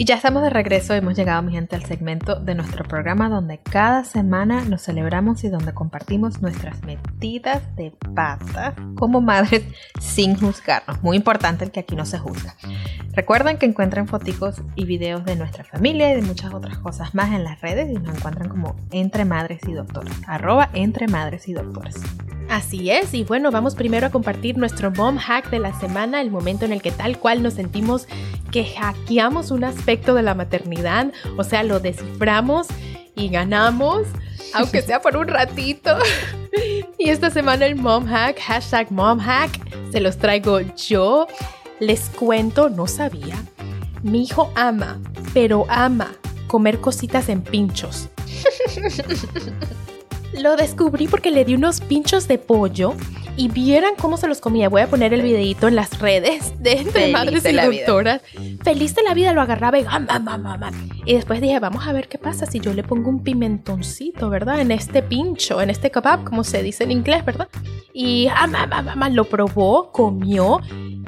Y 0.00 0.04
ya 0.04 0.14
estamos 0.14 0.44
de 0.44 0.50
regreso, 0.50 0.94
hemos 0.94 1.16
llegado 1.16 1.42
mi 1.42 1.50
gente 1.50 1.74
al 1.74 1.84
segmento 1.84 2.36
de 2.36 2.54
nuestro 2.54 2.84
programa 2.84 3.28
donde 3.28 3.58
cada 3.58 4.04
semana 4.04 4.64
nos 4.64 4.82
celebramos 4.82 5.42
y 5.42 5.48
donde 5.48 5.74
compartimos 5.74 6.40
nuestras 6.40 6.84
metidas 6.84 7.64
de 7.74 7.92
pata 8.14 8.76
como 8.94 9.20
madres 9.20 9.64
sin 10.00 10.38
juzgarnos. 10.38 11.02
Muy 11.02 11.16
importante 11.16 11.64
el 11.64 11.72
que 11.72 11.80
aquí 11.80 11.96
no 11.96 12.06
se 12.06 12.16
juzga. 12.16 12.54
Recuerden 13.12 13.58
que 13.58 13.66
encuentran 13.66 14.06
fotos 14.06 14.62
y 14.76 14.84
videos 14.84 15.24
de 15.24 15.34
nuestra 15.34 15.64
familia 15.64 16.12
y 16.12 16.14
de 16.14 16.22
muchas 16.22 16.54
otras 16.54 16.78
cosas 16.78 17.12
más 17.16 17.32
en 17.32 17.42
las 17.42 17.60
redes 17.60 17.90
y 17.90 17.94
nos 17.94 18.16
encuentran 18.16 18.48
como 18.48 18.76
Entre 18.92 19.24
Madres 19.24 19.62
y 19.66 19.72
Doctores, 19.72 20.14
arroba 20.28 20.70
Entre 20.74 21.08
Madres 21.08 21.48
y 21.48 21.54
Doctores. 21.54 21.96
Así 22.48 22.90
es, 22.90 23.12
y 23.12 23.24
bueno, 23.24 23.50
vamos 23.50 23.74
primero 23.74 24.06
a 24.06 24.10
compartir 24.10 24.56
nuestro 24.56 24.90
mom 24.90 25.18
hack 25.18 25.50
de 25.50 25.58
la 25.58 25.78
semana, 25.78 26.22
el 26.22 26.30
momento 26.30 26.64
en 26.64 26.72
el 26.72 26.80
que 26.80 26.90
tal 26.90 27.18
cual 27.18 27.42
nos 27.42 27.54
sentimos 27.54 28.08
que 28.50 28.64
hackeamos 28.64 29.50
un 29.50 29.64
aspecto 29.88 30.12
de 30.12 30.22
la 30.22 30.34
maternidad, 30.34 31.10
o 31.38 31.44
sea, 31.44 31.62
lo 31.62 31.80
desciframos 31.80 32.66
y 33.14 33.30
ganamos, 33.30 34.06
aunque 34.52 34.82
sea 34.82 35.00
por 35.00 35.16
un 35.16 35.28
ratito. 35.28 35.96
y 36.98 37.08
esta 37.08 37.30
semana 37.30 37.64
el 37.64 37.74
mom 37.74 38.04
hack, 38.04 38.38
hashtag 38.38 38.92
mom 38.92 39.18
hack, 39.18 39.50
se 39.90 40.02
los 40.02 40.18
traigo 40.18 40.60
yo. 40.76 41.26
Les 41.80 42.10
cuento, 42.10 42.68
no 42.68 42.86
sabía, 42.86 43.42
mi 44.02 44.24
hijo 44.24 44.52
ama, 44.56 45.00
pero 45.32 45.64
ama 45.70 46.12
comer 46.48 46.80
cositas 46.80 47.30
en 47.30 47.40
pinchos. 47.40 48.10
Lo 50.34 50.56
descubrí 50.56 51.08
porque 51.08 51.30
le 51.30 51.46
di 51.46 51.54
unos 51.54 51.80
pinchos 51.80 52.28
de 52.28 52.36
pollo 52.36 52.94
y 53.38 53.46
vieran 53.48 53.92
cómo 53.98 54.16
se 54.16 54.26
los 54.26 54.40
comía. 54.40 54.68
Voy 54.68 54.82
a 54.82 54.88
poner 54.88 55.14
el 55.14 55.22
videito 55.22 55.68
en 55.68 55.76
las 55.76 56.00
redes 56.00 56.60
de 56.60 56.72
Entre 56.72 57.12
Madres 57.12 57.44
y 57.46 57.52
Doctoras. 57.54 58.20
Feliz 58.64 58.96
de 58.96 59.02
la 59.04 59.14
vida 59.14 59.32
lo 59.32 59.40
agarraba 59.40 59.78
y 59.78 59.86
Y 61.06 61.14
después 61.14 61.40
dije, 61.40 61.60
vamos 61.60 61.86
a 61.86 61.92
ver 61.92 62.08
qué 62.08 62.18
pasa 62.18 62.46
si 62.46 62.58
yo 62.58 62.74
le 62.74 62.82
pongo 62.82 63.08
un 63.08 63.22
pimentoncito, 63.22 64.28
¿verdad? 64.28 64.60
En 64.60 64.72
este 64.72 65.02
pincho, 65.02 65.62
en 65.62 65.70
este 65.70 65.92
kebab, 65.92 66.24
como 66.24 66.42
se 66.42 66.64
dice 66.64 66.82
en 66.82 66.90
inglés, 66.90 67.24
¿verdad? 67.24 67.48
Y 67.92 68.28
lo 69.12 69.24
probó, 69.24 69.92
comió 69.92 70.60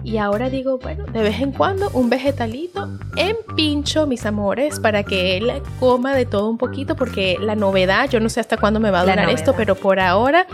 y 0.03 0.17
ahora 0.17 0.49
digo, 0.49 0.79
bueno, 0.79 1.05
de 1.05 1.23
vez 1.23 1.41
en 1.41 1.53
cuando 1.53 1.91
un 1.91 2.09
vegetalito 2.09 2.89
en 3.17 3.37
pincho, 3.55 4.07
mis 4.07 4.25
amores, 4.25 4.81
para 4.81 5.03
que 5.03 5.37
él 5.37 5.63
coma 5.79 6.15
de 6.15 6.25
todo 6.25 6.49
un 6.49 6.59
poquito, 6.59 6.97
porque 6.97 7.37
la 7.41 7.55
novedad, 7.55 8.09
yo 8.09 8.21
no 8.21 8.29
sé 8.29 8.41
hasta 8.41 8.57
cuándo 8.57 8.81
me 8.81 8.91
va 8.91 9.01
a 9.01 9.05
durar 9.05 9.29
esto, 9.29 9.55
pero 9.57 9.75
por 9.75 10.01
ahora 10.01 10.47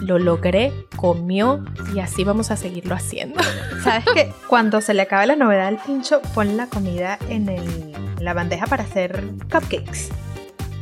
lo 0.00 0.18
logré, 0.18 0.72
comió 0.96 1.64
y 1.94 2.00
así 2.00 2.24
vamos 2.24 2.50
a 2.50 2.56
seguirlo 2.56 2.94
haciendo. 2.94 3.40
¿Sabes 3.84 4.04
que 4.12 4.32
Cuando 4.48 4.80
se 4.80 4.94
le 4.94 5.02
acabe 5.02 5.26
la 5.26 5.36
novedad 5.36 5.66
del 5.66 5.78
pincho, 5.78 6.20
pon 6.34 6.56
la 6.56 6.66
comida 6.66 7.18
en 7.28 7.94
la 8.18 8.34
bandeja 8.34 8.66
para 8.66 8.82
hacer 8.82 9.24
cupcakes, 9.50 10.08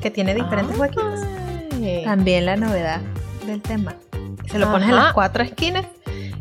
que 0.01 0.11
tiene 0.11 0.35
diferentes 0.35 0.79
huequitos. 0.79 1.21
También 2.05 2.47
la 2.47 2.57
novedad 2.57 3.01
del 3.47 3.61
tema. 3.61 3.95
Se 4.47 4.59
lo 4.59 4.71
pones 4.71 4.89
en 4.89 4.97
las 4.97 5.13
cuatro 5.13 5.43
esquinas 5.43 5.87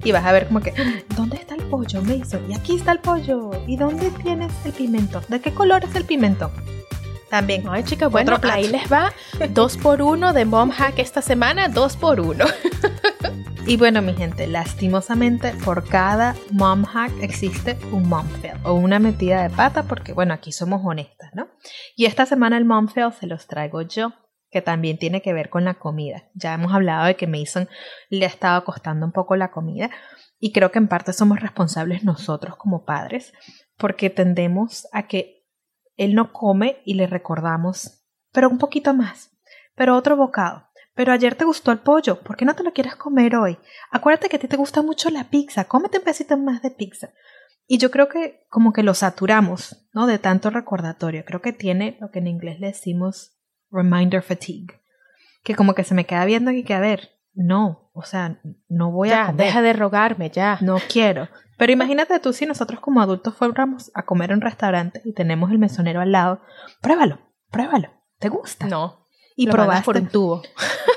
y 0.06 0.12
vas 0.12 0.24
a 0.24 0.32
ver 0.32 0.48
como 0.48 0.62
que, 0.62 0.72
¿dónde 1.18 1.38
está 1.38 1.56
el 1.56 1.64
pollo, 1.64 2.02
Mason? 2.04 2.50
Y 2.50 2.54
aquí 2.54 2.76
está 2.76 2.92
el 2.92 3.00
pollo. 3.00 3.52
¿Y 3.68 3.76
dónde 3.76 4.12
tienes 4.24 4.54
el 4.64 4.72
pimiento? 4.72 5.20
¿De 5.28 5.42
qué 5.42 5.52
color 5.52 5.84
es 5.84 5.96
el 5.96 6.06
pimiento? 6.06 6.52
También. 7.30 7.64
Ay, 7.68 7.84
chicas, 7.84 8.12
bueno, 8.12 8.40
ahí 8.44 8.68
les 8.68 8.90
va. 8.90 9.12
Dos 9.50 9.78
por 9.78 10.04
uno 10.04 10.32
de 10.32 10.46
Mom 10.46 10.70
Hack 10.70 11.00
esta 11.00 11.24
semana, 11.24 11.70
dos 11.70 11.98
por 11.98 12.20
uno. 12.20 12.46
y 13.66 13.78
bueno, 13.78 14.04
mi 14.04 14.14
gente, 14.14 14.46
lastimosamente 14.46 15.54
por 15.66 15.88
cada 15.88 16.36
Mom 16.52 16.84
Hack 16.86 17.12
existe 17.22 17.76
un 17.92 18.08
Mom 18.08 18.28
Fail 18.42 18.60
o 18.64 18.74
una 18.74 19.00
metida 19.00 19.42
de 19.42 19.50
pata, 19.50 19.84
porque 19.84 20.14
bueno, 20.14 20.36
aquí 20.36 20.52
somos 20.52 20.82
honestas, 20.86 21.32
¿no? 21.34 21.48
Y 21.96 22.06
esta 22.06 22.28
semana 22.28 22.58
el 22.58 22.66
Mom 22.66 22.88
Fail 22.90 23.12
se 23.12 23.26
los 23.26 23.48
traigo 23.48 23.82
yo 23.82 24.14
que 24.56 24.62
también 24.62 24.98
tiene 24.98 25.22
que 25.22 25.34
ver 25.34 25.50
con 25.50 25.66
la 25.66 25.74
comida. 25.74 26.30
Ya 26.34 26.54
hemos 26.54 26.74
hablado 26.74 27.08
de 27.08 27.18
que 27.18 27.28
Mason 27.28 27.68
le 28.08 28.24
ha 28.24 28.30
estado 28.30 28.64
costando 28.64 29.06
un 29.06 29.12
poco 29.12 29.36
la 29.36 29.52
comida 29.52 29.90
y 30.40 30.54
creo 30.54 30.72
que 30.72 30.80
en 30.80 30.88
parte 30.88 31.12
somos 31.12 31.42
responsables 31.42 32.06
nosotros 32.06 32.56
como 32.56 32.86
padres 32.86 33.34
porque 33.76 34.10
tendemos 34.10 34.88
a 34.94 35.10
que 35.10 35.46
él 35.98 36.16
no 36.16 36.32
come 36.32 36.82
y 36.86 36.94
le 36.94 37.06
recordamos, 37.06 38.06
pero 38.32 38.48
un 38.48 38.58
poquito 38.58 38.94
más, 38.94 39.38
pero 39.76 39.98
otro 39.98 40.16
bocado. 40.16 40.70
Pero 40.94 41.12
ayer 41.12 41.36
te 41.36 41.44
gustó 41.44 41.74
el 41.74 41.80
pollo, 41.80 42.22
¿por 42.22 42.38
qué 42.38 42.46
no 42.46 42.56
te 42.56 42.64
lo 42.64 42.72
quieres 42.72 42.96
comer 42.96 43.36
hoy? 43.36 43.58
Acuérdate 43.92 44.30
que 44.30 44.38
a 44.38 44.40
ti 44.40 44.48
te 44.48 44.56
gusta 44.56 44.82
mucho 44.82 45.10
la 45.10 45.26
pizza, 45.26 45.66
cómete 45.66 45.98
un 45.98 46.06
pedacito 46.06 46.38
más 46.38 46.62
de 46.62 46.72
pizza. 46.72 47.10
Y 47.68 47.78
yo 47.78 47.92
creo 47.92 48.08
que 48.08 48.46
como 48.50 48.72
que 48.72 48.84
lo 48.84 48.94
saturamos, 48.94 49.86
¿no? 49.92 50.08
De 50.08 50.18
tanto 50.18 50.50
recordatorio. 50.50 51.26
Creo 51.26 51.42
que 51.42 51.52
tiene 51.52 51.98
lo 52.00 52.10
que 52.10 52.20
en 52.20 52.28
inglés 52.28 52.62
le 52.62 52.68
decimos 52.68 53.35
reminder 53.76 54.22
fatigue. 54.22 54.82
Que 55.44 55.56
como 55.56 55.76
que 55.76 55.84
se 55.84 55.94
me 55.94 56.06
queda 56.06 56.26
viendo 56.26 56.52
y 56.52 56.64
que, 56.64 56.74
a 56.74 56.80
ver, 56.80 57.12
no, 57.34 57.90
o 57.94 58.04
sea, 58.04 58.40
no 58.70 58.92
voy 58.92 59.12
a 59.12 59.28
comer. 59.28 59.46
deja 59.46 59.62
de 59.62 59.74
rogarme, 59.74 60.30
ya. 60.30 60.58
No 60.62 60.78
quiero. 60.90 61.28
Pero 61.58 61.72
imagínate 61.72 62.20
tú 62.20 62.34
si 62.34 62.46
nosotros 62.46 62.80
como 62.80 63.02
adultos 63.02 63.36
fuéramos 63.36 63.92
a 63.94 64.04
comer 64.04 64.32
en 64.32 64.38
un 64.38 64.42
restaurante 64.42 65.02
y 65.06 65.14
tenemos 65.14 65.52
el 65.52 65.60
mesonero 65.60 66.02
al 66.02 66.12
lado. 66.12 66.42
Pruébalo, 66.82 67.20
pruébalo. 67.52 67.90
¿Te 68.20 68.30
gusta? 68.30 68.68
No. 68.68 69.06
Y 69.36 69.48
probaste 69.48 69.86
por 69.86 69.98
un 69.98 70.08
tubo. 70.08 70.42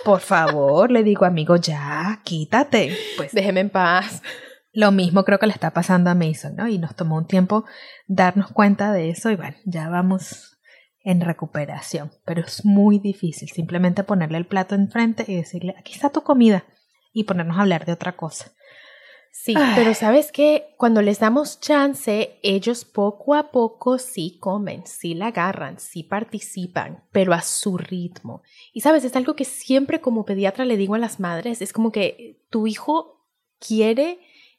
Por 0.04 0.20
favor, 0.20 0.90
le 0.90 1.02
digo, 1.02 1.24
amigo, 1.24 1.56
ya, 1.56 2.20
quítate. 2.24 2.96
Pues 3.16 3.32
déjeme 3.32 3.60
en 3.60 3.70
paz. 3.70 4.22
Lo 4.72 4.92
mismo 4.92 5.24
creo 5.24 5.38
que 5.38 5.46
le 5.46 5.52
está 5.52 5.70
pasando 5.72 6.10
a 6.10 6.14
Mason, 6.14 6.54
¿no? 6.54 6.68
Y 6.68 6.78
nos 6.78 6.94
tomó 6.94 7.16
un 7.16 7.26
tiempo 7.26 7.64
darnos 8.06 8.52
cuenta 8.52 8.92
de 8.92 9.10
eso 9.10 9.30
y 9.30 9.36
bueno, 9.36 9.56
ya 9.64 9.88
vamos 9.88 10.57
en 11.04 11.20
recuperación, 11.20 12.10
pero 12.24 12.42
es 12.42 12.64
muy 12.64 12.98
difícil 12.98 13.48
simplemente 13.48 14.04
ponerle 14.04 14.38
el 14.38 14.46
plato 14.46 14.74
enfrente 14.74 15.24
y 15.26 15.36
decirle, 15.36 15.74
aquí 15.78 15.92
está 15.92 16.10
tu 16.10 16.22
comida 16.22 16.64
y 17.12 17.24
ponernos 17.24 17.56
a 17.58 17.62
hablar 17.62 17.86
de 17.86 17.92
otra 17.92 18.16
cosa. 18.16 18.52
Sí, 19.30 19.54
pero 19.76 19.94
sabes 19.94 20.32
que 20.32 20.74
cuando 20.76 21.00
les 21.00 21.20
damos 21.20 21.60
chance, 21.60 22.40
ellos 22.42 22.84
poco 22.84 23.34
a 23.34 23.52
poco 23.52 23.98
sí 23.98 24.36
comen, 24.40 24.84
sí 24.84 25.14
la 25.14 25.28
agarran, 25.28 25.78
sí 25.78 26.02
participan, 26.02 27.04
pero 27.12 27.32
a 27.32 27.42
su 27.42 27.78
ritmo. 27.78 28.42
Y 28.72 28.80
sabes, 28.80 29.04
es 29.04 29.14
algo 29.14 29.36
que 29.36 29.44
siempre 29.44 30.00
como 30.00 30.24
pediatra 30.24 30.64
le 30.64 30.76
digo 30.76 30.96
a 30.96 30.98
las 30.98 31.20
madres, 31.20 31.62
es 31.62 31.72
como 31.72 31.92
que 31.92 32.42
tu 32.50 32.66
hijo 32.66 33.26
quiere 33.60 34.18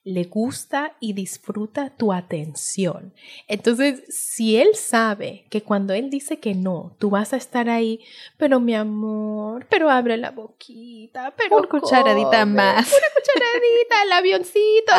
le 0.10 0.24
gusta 0.24 0.96
y 1.00 1.14
disfruta 1.14 1.92
tu 1.96 2.12
atención. 2.12 3.14
Entonces, 3.48 4.04
si 4.10 4.58
él 4.58 4.76
sabe 4.76 5.46
que 5.50 5.62
cuando 5.62 5.94
él 5.94 6.10
dice 6.10 6.40
que 6.40 6.56
no, 6.56 6.96
tú 6.98 7.12
vas 7.12 7.32
a 7.34 7.38
estar 7.38 7.70
ahí, 7.70 8.00
pero 8.38 8.60
mi 8.60 8.74
amor, 8.74 9.68
pero 9.70 9.90
abre 9.92 10.18
la 10.18 10.32
boquita, 10.32 11.36
pero 11.38 11.58
una 11.58 11.70
cucharadita 11.70 12.46
más. 12.46 12.88
Una 12.92 13.08
cucharadita, 13.16 14.04
el 14.06 14.12
avioncito. 14.12 14.94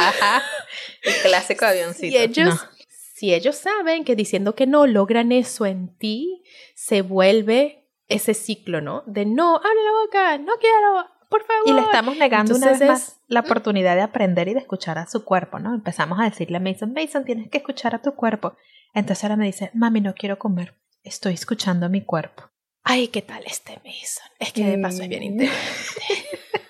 El 1.03 1.15
clásico 1.23 1.65
avioncito. 1.65 2.07
Si 2.07 2.17
ellos, 2.17 2.55
si 3.15 3.35
ellos 3.35 3.57
saben 3.57 4.05
que 4.05 4.15
diciendo 4.15 4.55
que 4.55 4.69
no 4.69 4.87
logran 4.87 5.33
eso 5.33 5.67
en 5.67 5.97
ti, 5.99 6.45
se 6.77 7.03
vuelve 7.03 7.89
ese 8.07 8.35
ciclo, 8.35 8.81
¿no? 8.81 9.03
De 9.07 9.27
no, 9.27 9.57
abre 9.57 9.85
la 9.85 9.93
boca, 10.05 10.39
no 10.39 10.53
quiero, 10.61 11.07
por 11.31 11.43
favor. 11.45 11.67
Y 11.67 11.73
le 11.73 11.81
estamos 11.81 12.17
negando 12.19 12.55
una 12.55 12.73
vez 12.73 12.81
más 12.83 13.21
la 13.29 13.41
oportunidad 13.41 13.95
de 13.95 14.03
aprender 14.03 14.49
y 14.49 14.55
de 14.55 14.61
escuchar 14.61 14.99
a 14.99 15.07
su 15.07 15.25
cuerpo, 15.25 15.59
¿no? 15.59 15.75
Empezamos 15.75 16.21
a 16.21 16.25
decirle 16.25 16.59
a 16.59 16.61
Mason, 16.61 16.93
Mason, 16.93 17.25
tienes 17.25 17.49
que 17.49 17.59
escuchar 17.59 17.95
a 17.95 18.03
tu 18.03 18.15
cuerpo. 18.15 18.57
Entonces 18.93 19.25
ahora 19.25 19.37
me 19.37 19.47
dice, 19.47 19.71
mami, 19.73 20.03
no 20.03 20.15
quiero 20.15 20.39
comer, 20.39 20.75
estoy 21.03 21.35
escuchando 21.35 21.87
a 21.87 21.89
mi 21.89 22.03
cuerpo. 22.03 22.51
Ay, 22.83 23.09
¿qué 23.09 23.23
tal 23.23 23.45
este 23.47 23.81
Mason? 23.85 24.29
Es 24.39 24.53
que 24.53 24.67
de 24.67 24.79
paso 24.79 25.03
es 25.03 25.09
bien 25.09 25.23
inteligente. 25.23 25.57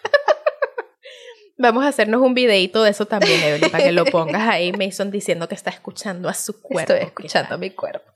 Vamos 1.60 1.84
a 1.84 1.88
hacernos 1.88 2.22
un 2.22 2.32
videito 2.32 2.82
de 2.82 2.90
eso 2.90 3.04
también, 3.04 3.38
Evelyn, 3.42 3.70
para 3.70 3.84
que 3.84 3.92
lo 3.92 4.04
pongas 4.10 4.48
ahí, 4.48 4.72
Mason 4.72 5.10
diciendo 5.10 5.46
que 5.46 5.54
está 5.54 5.68
escuchando 5.68 6.30
a 6.30 6.32
su 6.32 6.58
cuerpo. 6.58 6.94
Estoy 6.94 7.06
escuchando 7.06 7.54
a 7.54 7.58
mi 7.58 7.68
cuerpo. 7.68 8.10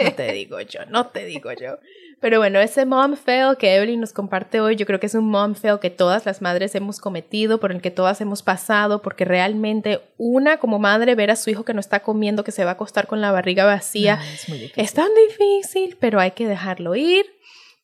No 0.00 0.12
te 0.14 0.32
digo 0.32 0.60
yo, 0.62 0.84
no 0.86 1.06
te 1.06 1.24
digo 1.24 1.52
yo. 1.52 1.78
Pero 2.20 2.38
bueno, 2.38 2.58
ese 2.58 2.84
mom 2.84 3.14
fail 3.14 3.56
que 3.56 3.76
Evelyn 3.76 4.00
nos 4.00 4.12
comparte 4.12 4.60
hoy, 4.60 4.74
yo 4.74 4.84
creo 4.84 4.98
que 4.98 5.06
es 5.06 5.14
un 5.14 5.26
mom 5.26 5.54
fail 5.54 5.78
que 5.80 5.90
todas 5.90 6.26
las 6.26 6.42
madres 6.42 6.74
hemos 6.74 6.98
cometido, 6.98 7.60
por 7.60 7.70
el 7.70 7.80
que 7.80 7.92
todas 7.92 8.20
hemos 8.20 8.42
pasado, 8.42 9.00
porque 9.00 9.24
realmente 9.24 10.00
una 10.18 10.56
como 10.56 10.80
madre 10.80 11.14
ver 11.14 11.30
a 11.30 11.36
su 11.36 11.50
hijo 11.50 11.64
que 11.64 11.74
no 11.74 11.80
está 11.80 12.00
comiendo, 12.00 12.42
que 12.42 12.50
se 12.50 12.64
va 12.64 12.70
a 12.70 12.74
acostar 12.74 13.06
con 13.06 13.20
la 13.20 13.30
barriga 13.30 13.64
vacía, 13.64 14.20
es, 14.34 14.72
es 14.74 14.92
tan 14.92 15.10
difícil, 15.28 15.96
pero 16.00 16.18
hay 16.18 16.32
que 16.32 16.48
dejarlo 16.48 16.96
ir 16.96 17.26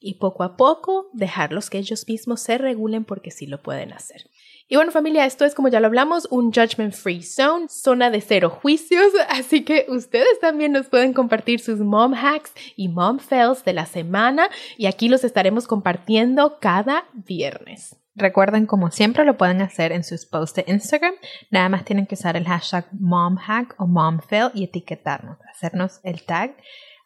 y 0.00 0.14
poco 0.14 0.42
a 0.42 0.56
poco 0.56 1.08
dejarlos 1.12 1.70
que 1.70 1.78
ellos 1.78 2.04
mismos 2.08 2.40
se 2.40 2.58
regulen 2.58 3.04
porque 3.04 3.30
sí 3.30 3.46
lo 3.46 3.62
pueden 3.62 3.92
hacer. 3.92 4.28
Y 4.70 4.76
bueno 4.76 4.92
familia, 4.92 5.24
esto 5.24 5.46
es 5.46 5.54
como 5.54 5.68
ya 5.68 5.80
lo 5.80 5.86
hablamos, 5.86 6.28
un 6.30 6.52
judgment 6.52 6.92
free 6.92 7.22
zone, 7.22 7.68
zona 7.70 8.10
de 8.10 8.20
cero 8.20 8.50
juicios, 8.50 9.06
así 9.30 9.64
que 9.64 9.86
ustedes 9.88 10.38
también 10.40 10.72
nos 10.72 10.88
pueden 10.88 11.14
compartir 11.14 11.60
sus 11.60 11.80
mom 11.80 12.12
hacks 12.12 12.52
y 12.76 12.88
mom 12.88 13.18
fails 13.18 13.64
de 13.64 13.72
la 13.72 13.86
semana 13.86 14.50
y 14.76 14.84
aquí 14.84 15.08
los 15.08 15.24
estaremos 15.24 15.66
compartiendo 15.66 16.58
cada 16.60 17.04
viernes. 17.14 17.96
Recuerden, 18.14 18.66
como 18.66 18.90
siempre, 18.90 19.24
lo 19.24 19.38
pueden 19.38 19.62
hacer 19.62 19.90
en 19.90 20.04
sus 20.04 20.26
posts 20.26 20.56
de 20.56 20.70
Instagram. 20.70 21.14
Nada 21.50 21.70
más 21.70 21.84
tienen 21.86 22.04
que 22.04 22.16
usar 22.16 22.36
el 22.36 22.44
hashtag 22.44 22.88
momhack 22.92 23.74
o 23.78 23.86
momfail 23.86 24.50
y 24.52 24.64
etiquetarnos, 24.64 25.38
hacernos 25.50 26.00
el 26.02 26.24
tag 26.24 26.56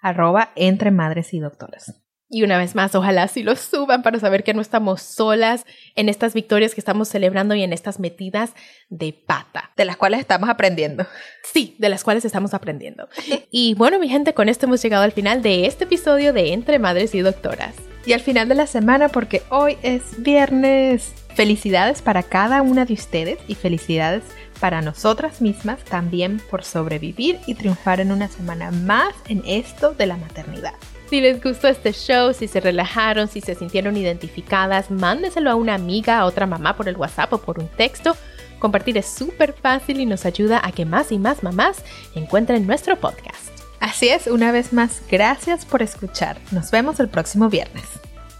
arroba 0.01 0.51
entre 0.57 0.91
madres 0.91 1.33
y 1.33 1.39
doctoras. 1.39 2.02
Y 2.35 2.45
una 2.45 2.57
vez 2.57 2.75
más, 2.75 2.95
ojalá 2.95 3.29
sí 3.29 3.43
lo 3.43 3.55
suban 3.57 4.03
para 4.03 4.19
saber 4.19 4.43
que 4.43 4.55
no 4.55 4.63
estamos 4.63 5.03
solas 5.03 5.67
en 5.97 6.09
estas 6.09 6.33
victorias 6.33 6.75
que 6.75 6.81
estamos 6.81 7.09
celebrando 7.09 7.55
y 7.55 7.63
en 7.63 7.75
estas 7.75 8.01
metidas 8.01 8.55
de 8.89 9.13
pata. 9.13 9.71
De 9.77 9.85
las 9.85 9.99
cuales 9.99 10.21
estamos 10.21 10.49
aprendiendo. 10.49 11.07
Sí, 11.45 11.77
de 11.79 11.91
las 11.91 12.03
cuales 12.03 12.25
estamos 12.25 12.55
aprendiendo. 12.55 13.07
y 13.51 13.75
bueno, 13.75 13.99
mi 13.99 14.09
gente, 14.09 14.33
con 14.33 14.49
esto 14.49 14.65
hemos 14.65 14.83
llegado 14.83 15.05
al 15.05 15.13
final 15.13 15.43
de 15.43 15.67
este 15.67 15.85
episodio 15.85 16.33
de 16.33 16.55
Entre 16.55 16.79
Madres 16.79 17.15
y 17.15 17.21
Doctoras. 17.21 17.75
y 18.07 18.15
al 18.15 18.21
final 18.21 18.49
de 18.49 18.55
la 18.55 18.67
semana 18.67 19.11
porque 19.11 19.43
hoy 19.51 19.77
es 19.83 20.23
viernes. 20.23 21.13
Felicidades 21.35 22.01
para 22.01 22.23
cada 22.23 22.63
una 22.63 22.87
de 22.87 22.95
ustedes 22.95 23.39
y 23.47 23.57
felicidades 23.57 24.23
para 24.59 24.81
nosotras 24.81 25.43
mismas 25.43 25.85
también 25.85 26.41
por 26.51 26.65
sobrevivir 26.65 27.39
y 27.47 27.55
triunfar 27.57 28.01
en 28.01 28.11
una 28.11 28.29
semana 28.29 28.71
más 28.71 29.15
en 29.29 29.43
esto 29.47 29.93
de 29.93 30.07
la 30.07 30.17
maternidad. 30.17 30.75
Si 31.13 31.21
les 31.21 31.43
gustó 31.43 31.69
este 31.69 31.93
show, 31.93 32.33
si 32.33 32.49
se 32.49 32.59
relajaron, 32.59 33.29
si 33.29 33.43
se 33.43 33.55
sintieron 33.55 33.99
identificadas, 33.99 34.91
mándeselo 34.91 35.51
a 35.51 35.57
una 35.57 35.75
amiga, 35.75 36.19
a 36.19 36.25
otra 36.25 36.47
mamá 36.47 36.75
por 36.75 36.89
el 36.89 36.97
WhatsApp 36.97 37.35
o 37.35 37.39
por 37.39 37.59
un 37.59 37.69
texto. 37.69 38.17
Compartir 38.59 38.97
es 38.97 39.09
súper 39.09 39.53
fácil 39.53 40.01
y 40.01 40.07
nos 40.07 40.25
ayuda 40.25 40.63
a 40.65 40.73
que 40.73 40.87
más 40.87 41.13
y 41.13 41.19
más 41.19 41.43
mamás 41.43 41.85
encuentren 42.15 42.67
nuestro 42.67 42.97
podcast. 42.97 43.51
Así 43.79 44.09
es, 44.09 44.27
una 44.27 44.53
vez 44.53 44.73
más, 44.73 45.03
gracias 45.11 45.67
por 45.67 45.83
escuchar. 45.83 46.39
Nos 46.51 46.71
vemos 46.71 46.99
el 46.99 47.11
próximo 47.11 47.51
viernes. 47.51 47.85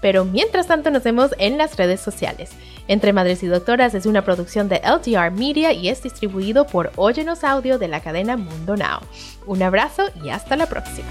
Pero 0.01 0.25
mientras 0.25 0.67
tanto 0.67 0.91
nos 0.91 1.03
vemos 1.03 1.33
en 1.37 1.59
las 1.59 1.77
redes 1.77 2.01
sociales. 2.01 2.53
Entre 2.89 3.13
Madres 3.13 3.43
y 3.43 3.49
Doctoras 3.49 3.93
es 3.93 4.07
una 4.07 4.25
producción 4.25 4.71
de 4.71 4.81
LTR 4.83 5.31
Media 5.31 5.75
y 5.75 5.91
es 5.91 6.03
distribuido 6.03 6.67
por 6.67 6.91
Óyenos 6.97 7.45
Audio 7.45 7.79
de 7.79 7.89
la 7.89 8.01
cadena 8.01 8.39
Mundo 8.39 8.79
Now. 8.79 9.01
Un 9.45 9.63
abrazo 9.63 10.05
y 10.25 10.31
hasta 10.31 10.57
la 10.57 10.65
próxima. 10.65 11.11